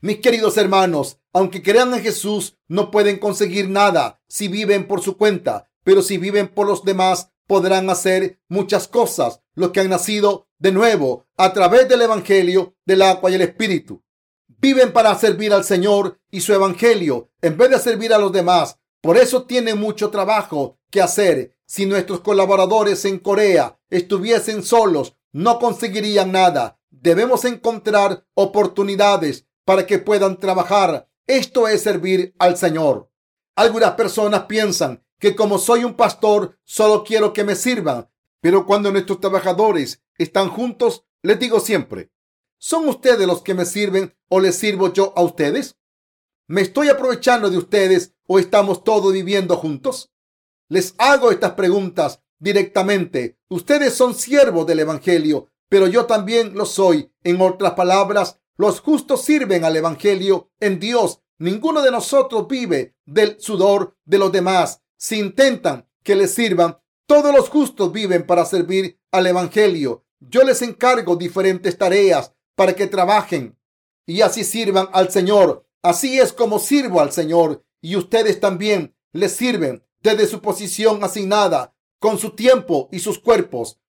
Mis 0.00 0.18
queridos 0.20 0.56
hermanos, 0.56 1.18
aunque 1.32 1.60
crean 1.60 1.92
en 1.92 2.00
Jesús, 2.00 2.56
no 2.68 2.92
pueden 2.92 3.18
conseguir 3.18 3.68
nada 3.68 4.22
si 4.28 4.46
viven 4.46 4.86
por 4.86 5.02
su 5.02 5.16
cuenta, 5.16 5.72
pero 5.82 6.02
si 6.02 6.18
viven 6.18 6.46
por 6.46 6.68
los 6.68 6.84
demás, 6.84 7.32
podrán 7.48 7.90
hacer 7.90 8.38
muchas 8.48 8.86
cosas, 8.86 9.40
los 9.54 9.72
que 9.72 9.80
han 9.80 9.88
nacido 9.88 10.46
de 10.58 10.70
nuevo 10.70 11.26
a 11.36 11.52
través 11.52 11.88
del 11.88 12.02
Evangelio, 12.02 12.76
del 12.86 13.02
agua 13.02 13.28
y 13.32 13.34
el 13.34 13.42
Espíritu. 13.42 14.04
Viven 14.46 14.92
para 14.92 15.18
servir 15.18 15.52
al 15.52 15.64
Señor 15.64 16.20
y 16.30 16.42
su 16.42 16.52
Evangelio 16.52 17.32
en 17.42 17.56
vez 17.56 17.70
de 17.70 17.80
servir 17.80 18.14
a 18.14 18.18
los 18.18 18.30
demás. 18.30 18.78
Por 19.00 19.16
eso 19.16 19.46
tienen 19.46 19.80
mucho 19.80 20.10
trabajo 20.10 20.78
que 20.90 21.02
hacer. 21.02 21.56
Si 21.66 21.86
nuestros 21.86 22.20
colaboradores 22.20 23.04
en 23.04 23.18
Corea 23.18 23.80
estuviesen 23.90 24.62
solos, 24.62 25.16
no 25.32 25.58
conseguirían 25.58 26.30
nada. 26.30 26.78
Debemos 26.90 27.44
encontrar 27.44 28.24
oportunidades 28.34 29.47
para 29.68 29.86
que 29.86 29.98
puedan 29.98 30.38
trabajar. 30.38 31.10
Esto 31.26 31.68
es 31.68 31.82
servir 31.82 32.34
al 32.38 32.56
Señor. 32.56 33.10
Algunas 33.54 33.90
personas 33.90 34.44
piensan 34.44 35.04
que 35.18 35.36
como 35.36 35.58
soy 35.58 35.84
un 35.84 35.92
pastor, 35.92 36.58
solo 36.64 37.04
quiero 37.04 37.34
que 37.34 37.44
me 37.44 37.54
sirvan. 37.54 38.08
Pero 38.40 38.64
cuando 38.64 38.90
nuestros 38.90 39.20
trabajadores 39.20 40.02
están 40.16 40.48
juntos, 40.48 41.04
les 41.20 41.38
digo 41.38 41.60
siempre, 41.60 42.10
¿son 42.56 42.88
ustedes 42.88 43.26
los 43.26 43.42
que 43.42 43.52
me 43.52 43.66
sirven 43.66 44.16
o 44.30 44.40
les 44.40 44.56
sirvo 44.56 44.90
yo 44.90 45.12
a 45.14 45.20
ustedes? 45.20 45.76
¿Me 46.46 46.62
estoy 46.62 46.88
aprovechando 46.88 47.50
de 47.50 47.58
ustedes 47.58 48.14
o 48.26 48.38
estamos 48.38 48.84
todos 48.84 49.12
viviendo 49.12 49.54
juntos? 49.58 50.10
Les 50.70 50.94
hago 50.96 51.30
estas 51.30 51.52
preguntas 51.52 52.22
directamente. 52.38 53.38
Ustedes 53.50 53.92
son 53.92 54.14
siervos 54.14 54.66
del 54.66 54.80
Evangelio, 54.80 55.50
pero 55.68 55.88
yo 55.88 56.06
también 56.06 56.54
lo 56.54 56.64
soy. 56.64 57.12
En 57.22 57.38
otras 57.42 57.74
palabras, 57.74 58.40
los 58.58 58.80
justos 58.80 59.22
sirven 59.22 59.64
al 59.64 59.76
Evangelio 59.76 60.50
en 60.58 60.80
Dios. 60.80 61.20
Ninguno 61.38 61.80
de 61.80 61.92
nosotros 61.92 62.48
vive 62.48 62.96
del 63.06 63.40
sudor 63.40 63.96
de 64.04 64.18
los 64.18 64.32
demás. 64.32 64.82
Si 64.96 65.16
intentan 65.20 65.88
que 66.02 66.16
les 66.16 66.34
sirvan, 66.34 66.76
todos 67.06 67.32
los 67.32 67.48
justos 67.48 67.92
viven 67.92 68.26
para 68.26 68.44
servir 68.44 68.98
al 69.12 69.28
Evangelio. 69.28 70.04
Yo 70.18 70.42
les 70.42 70.60
encargo 70.62 71.14
diferentes 71.14 71.78
tareas 71.78 72.34
para 72.56 72.74
que 72.74 72.88
trabajen 72.88 73.56
y 74.04 74.22
así 74.22 74.42
sirvan 74.42 74.88
al 74.92 75.12
Señor. 75.12 75.64
Así 75.80 76.18
es 76.18 76.32
como 76.32 76.58
sirvo 76.58 77.00
al 77.00 77.12
Señor 77.12 77.64
y 77.80 77.94
ustedes 77.94 78.40
también 78.40 78.96
les 79.12 79.32
sirven 79.36 79.84
desde 80.02 80.26
su 80.26 80.40
posición 80.40 81.04
asignada, 81.04 81.76
con 82.00 82.18
su 82.18 82.30
tiempo 82.30 82.88
y 82.90 82.98
sus 82.98 83.20
cuerpos. 83.20 83.80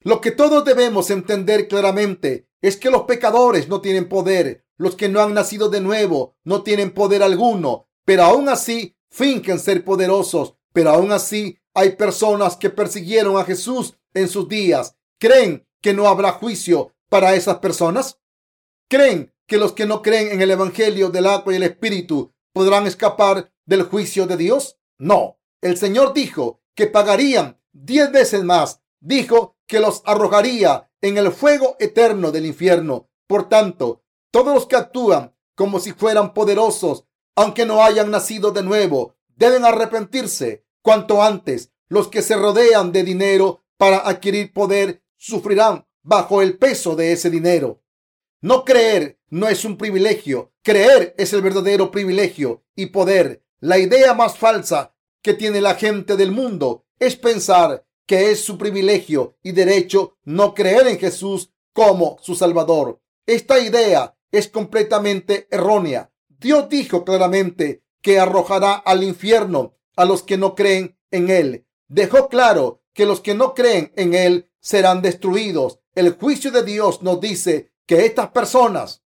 Lo 0.00 0.22
que 0.22 0.30
todos 0.30 0.64
debemos 0.64 1.10
entender 1.10 1.68
claramente 1.68 2.48
es 2.66 2.76
que 2.76 2.90
los 2.90 3.02
pecadores 3.02 3.68
no 3.68 3.80
tienen 3.80 4.08
poder. 4.08 4.64
Los 4.76 4.96
que 4.96 5.08
no 5.08 5.20
han 5.20 5.34
nacido 5.34 5.68
de 5.68 5.80
nuevo 5.80 6.34
no 6.42 6.64
tienen 6.64 6.92
poder 6.92 7.22
alguno, 7.22 7.86
pero 8.04 8.24
aún 8.24 8.48
así 8.48 8.96
fingen 9.08 9.60
ser 9.60 9.84
poderosos. 9.84 10.56
Pero 10.72 10.90
aún 10.90 11.12
así 11.12 11.60
hay 11.74 11.90
personas 11.90 12.56
que 12.56 12.70
persiguieron 12.70 13.36
a 13.36 13.44
Jesús 13.44 13.94
en 14.14 14.28
sus 14.28 14.48
días. 14.48 14.96
¿Creen 15.20 15.64
que 15.80 15.94
no 15.94 16.08
habrá 16.08 16.32
juicio 16.32 16.92
para 17.08 17.36
esas 17.36 17.58
personas? 17.58 18.18
¿Creen 18.88 19.32
que 19.46 19.58
los 19.58 19.72
que 19.72 19.86
no 19.86 20.02
creen 20.02 20.32
en 20.32 20.42
el 20.42 20.50
Evangelio 20.50 21.10
del 21.10 21.26
agua 21.26 21.52
y 21.52 21.56
el 21.58 21.62
Espíritu 21.62 22.34
podrán 22.52 22.88
escapar 22.88 23.52
del 23.64 23.84
juicio 23.84 24.26
de 24.26 24.36
Dios? 24.36 24.76
No, 24.98 25.38
El 25.62 25.76
Señor 25.76 26.14
dijo 26.14 26.62
que 26.74 26.88
pagarían 26.88 27.60
diez 27.72 28.10
veces 28.10 28.42
más. 28.42 28.80
Dijo 28.98 29.56
que 29.68 29.78
los 29.78 30.02
arrojaría 30.04 30.85
en 31.00 31.18
el 31.18 31.32
fuego 31.32 31.76
eterno 31.78 32.32
del 32.32 32.46
infierno. 32.46 33.08
Por 33.26 33.48
tanto, 33.48 34.02
todos 34.30 34.54
los 34.54 34.66
que 34.66 34.76
actúan 34.76 35.34
como 35.54 35.80
si 35.80 35.92
fueran 35.92 36.34
poderosos, 36.34 37.06
aunque 37.34 37.66
no 37.66 37.82
hayan 37.82 38.10
nacido 38.10 38.52
de 38.52 38.62
nuevo, 38.62 39.16
deben 39.34 39.64
arrepentirse 39.64 40.64
cuanto 40.82 41.22
antes. 41.22 41.72
Los 41.88 42.08
que 42.08 42.22
se 42.22 42.36
rodean 42.36 42.92
de 42.92 43.04
dinero 43.04 43.62
para 43.76 43.98
adquirir 43.98 44.52
poder 44.52 45.02
sufrirán 45.16 45.86
bajo 46.02 46.42
el 46.42 46.58
peso 46.58 46.96
de 46.96 47.12
ese 47.12 47.30
dinero. 47.30 47.82
No 48.40 48.64
creer 48.64 49.18
no 49.28 49.48
es 49.48 49.64
un 49.64 49.76
privilegio, 49.76 50.52
creer 50.62 51.14
es 51.18 51.32
el 51.32 51.42
verdadero 51.42 51.90
privilegio 51.90 52.64
y 52.74 52.86
poder. 52.86 53.42
La 53.60 53.78
idea 53.78 54.14
más 54.14 54.36
falsa 54.36 54.94
que 55.22 55.34
tiene 55.34 55.60
la 55.60 55.74
gente 55.74 56.16
del 56.16 56.32
mundo 56.32 56.84
es 56.98 57.16
pensar 57.16 57.86
que 58.06 58.30
es 58.30 58.44
su 58.44 58.56
privilegio 58.56 59.36
y 59.42 59.52
derecho 59.52 60.16
no 60.24 60.54
creer 60.54 60.86
en 60.86 60.98
Jesús 60.98 61.52
como 61.72 62.16
su 62.22 62.34
Salvador. 62.34 63.00
Esta 63.26 63.58
idea 63.58 64.16
es 64.30 64.48
completamente 64.48 65.48
errónea. 65.50 66.12
Dios 66.28 66.68
dijo 66.68 67.04
claramente 67.04 67.82
que 68.00 68.20
arrojará 68.20 68.74
al 68.74 69.02
infierno 69.02 69.76
a 69.96 70.04
los 70.04 70.22
que 70.22 70.36
no 70.36 70.54
creen 70.54 70.96
en 71.10 71.30
Él. 71.30 71.66
Dejó 71.88 72.28
claro 72.28 72.82
que 72.92 73.06
los 73.06 73.20
que 73.20 73.34
no 73.34 73.54
creen 73.54 73.92
en 73.96 74.14
Él 74.14 74.50
serán 74.60 75.02
destruidos. 75.02 75.80
El 75.94 76.14
juicio 76.14 76.50
de 76.50 76.62
Dios 76.62 77.02
nos 77.02 77.20
dice 77.20 77.72
que 77.86 78.06
estas 78.06 78.28
personas 78.30 79.02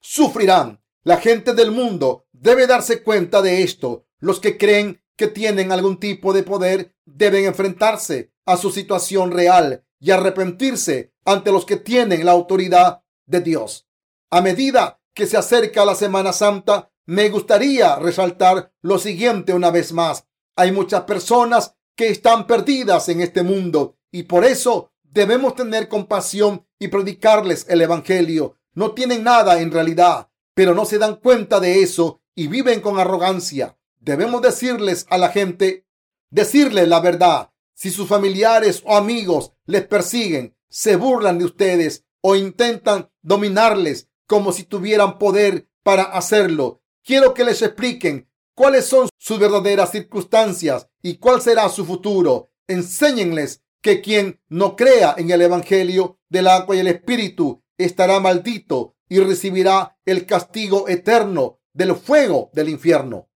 sufrirán. 0.00 0.82
La 1.02 1.18
gente 1.18 1.54
del 1.54 1.70
mundo 1.70 2.26
debe 2.32 2.66
darse 2.66 3.02
cuenta 3.02 3.42
de 3.42 3.62
esto. 3.62 4.06
Los 4.18 4.40
que 4.40 4.56
creen 4.56 5.02
que 5.16 5.28
tienen 5.28 5.72
algún 5.72 5.98
tipo 5.98 6.32
de 6.32 6.42
poder 6.42 6.94
deben 7.04 7.44
enfrentarse 7.44 8.33
a 8.46 8.56
su 8.56 8.70
situación 8.70 9.30
real 9.32 9.84
y 10.00 10.10
arrepentirse 10.10 11.12
ante 11.24 11.50
los 11.50 11.64
que 11.64 11.76
tienen 11.76 12.24
la 12.24 12.32
autoridad 12.32 13.02
de 13.26 13.40
Dios. 13.40 13.86
A 14.30 14.40
medida 14.40 15.00
que 15.14 15.26
se 15.26 15.36
acerca 15.36 15.84
la 15.84 15.94
Semana 15.94 16.32
Santa, 16.32 16.90
me 17.06 17.28
gustaría 17.28 17.96
resaltar 17.96 18.72
lo 18.82 18.98
siguiente 18.98 19.52
una 19.52 19.70
vez 19.70 19.92
más. 19.92 20.26
Hay 20.56 20.72
muchas 20.72 21.02
personas 21.02 21.76
que 21.96 22.08
están 22.08 22.46
perdidas 22.46 23.08
en 23.08 23.20
este 23.20 23.42
mundo 23.42 23.96
y 24.10 24.24
por 24.24 24.44
eso 24.44 24.92
debemos 25.02 25.54
tener 25.54 25.88
compasión 25.88 26.66
y 26.78 26.88
predicarles 26.88 27.66
el 27.68 27.80
Evangelio. 27.82 28.58
No 28.74 28.92
tienen 28.92 29.22
nada 29.22 29.60
en 29.60 29.70
realidad, 29.70 30.28
pero 30.54 30.74
no 30.74 30.84
se 30.84 30.98
dan 30.98 31.16
cuenta 31.16 31.60
de 31.60 31.82
eso 31.82 32.20
y 32.34 32.48
viven 32.48 32.80
con 32.80 32.98
arrogancia. 32.98 33.78
Debemos 34.00 34.42
decirles 34.42 35.06
a 35.08 35.18
la 35.18 35.28
gente, 35.28 35.86
decirles 36.30 36.88
la 36.88 37.00
verdad. 37.00 37.50
Si 37.74 37.90
sus 37.90 38.08
familiares 38.08 38.82
o 38.84 38.96
amigos 38.96 39.52
les 39.66 39.86
persiguen, 39.86 40.56
se 40.68 40.96
burlan 40.96 41.38
de 41.38 41.44
ustedes 41.44 42.04
o 42.20 42.36
intentan 42.36 43.10
dominarles 43.22 44.08
como 44.26 44.52
si 44.52 44.64
tuvieran 44.64 45.18
poder 45.18 45.68
para 45.82 46.04
hacerlo, 46.04 46.82
quiero 47.04 47.34
que 47.34 47.44
les 47.44 47.60
expliquen 47.62 48.30
cuáles 48.54 48.86
son 48.86 49.08
sus 49.18 49.38
verdaderas 49.38 49.90
circunstancias 49.90 50.88
y 51.02 51.18
cuál 51.18 51.42
será 51.42 51.68
su 51.68 51.84
futuro. 51.84 52.50
Enséñenles 52.66 53.62
que 53.82 54.00
quien 54.00 54.40
no 54.48 54.76
crea 54.76 55.14
en 55.18 55.30
el 55.30 55.42
Evangelio 55.42 56.18
del 56.30 56.48
agua 56.48 56.74
y 56.74 56.78
el 56.78 56.86
Espíritu 56.86 57.62
estará 57.76 58.18
maldito 58.20 58.96
y 59.08 59.20
recibirá 59.20 59.98
el 60.06 60.24
castigo 60.24 60.88
eterno 60.88 61.60
del 61.74 61.94
fuego 61.94 62.50
del 62.54 62.70
infierno. 62.70 63.28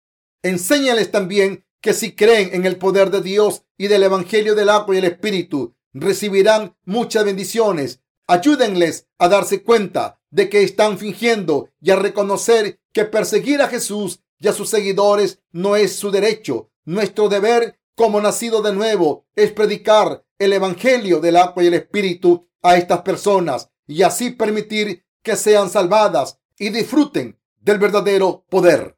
Enséñales 0.43 1.11
también 1.11 1.66
que 1.87 1.95
si 1.95 2.17
creen 2.17 2.51
en 2.53 2.67
el 2.67 2.79
poder 2.79 3.13
de 3.13 3.21
Dios 3.21 3.63
y 3.79 3.87
del 3.87 4.03
Evangelio 4.03 4.57
del 4.57 4.71
agua 4.71 4.93
y 4.93 4.99
el 4.99 5.05
Espíritu, 5.05 5.77
recibirán 5.93 6.75
muchas 6.85 7.25
bendiciones. 7.25 8.01
Ayúdenles 8.27 9.07
a 9.19 9.29
darse 9.29 9.63
cuenta 9.63 10.21
de 10.31 10.49
que 10.49 10.65
están 10.65 10.99
fingiendo 10.99 11.71
y 11.81 11.93
a 11.93 11.95
reconocer 11.95 12.81
que 12.93 13.05
perseguir 13.05 13.63
a 13.63 13.69
Jesús 13.69 14.19
y 14.41 14.49
a 14.49 14.53
sus 14.53 14.69
seguidores 14.69 15.39
no 15.53 15.77
es 15.77 15.95
su 15.95 16.11
derecho. 16.11 16.73
Nuestro 16.85 17.29
deber 17.29 17.79
como 17.95 18.21
nacido 18.21 18.63
de 18.63 18.73
nuevo 18.73 19.29
es 19.37 19.53
predicar 19.53 20.25
el 20.41 20.55
Evangelio 20.55 21.21
del 21.21 21.37
agua 21.37 21.63
y 21.63 21.69
el 21.69 21.75
Espíritu 21.75 22.49
a 22.63 22.77
estas 22.77 23.03
personas 23.03 23.71
y 23.87 24.03
así 24.03 24.31
permitir 24.31 25.05
que 25.23 25.37
sean 25.37 25.71
salvadas 25.71 26.41
y 26.59 26.71
disfruten 26.71 27.39
del 27.61 27.79
verdadero 27.79 28.45
poder. 28.49 28.96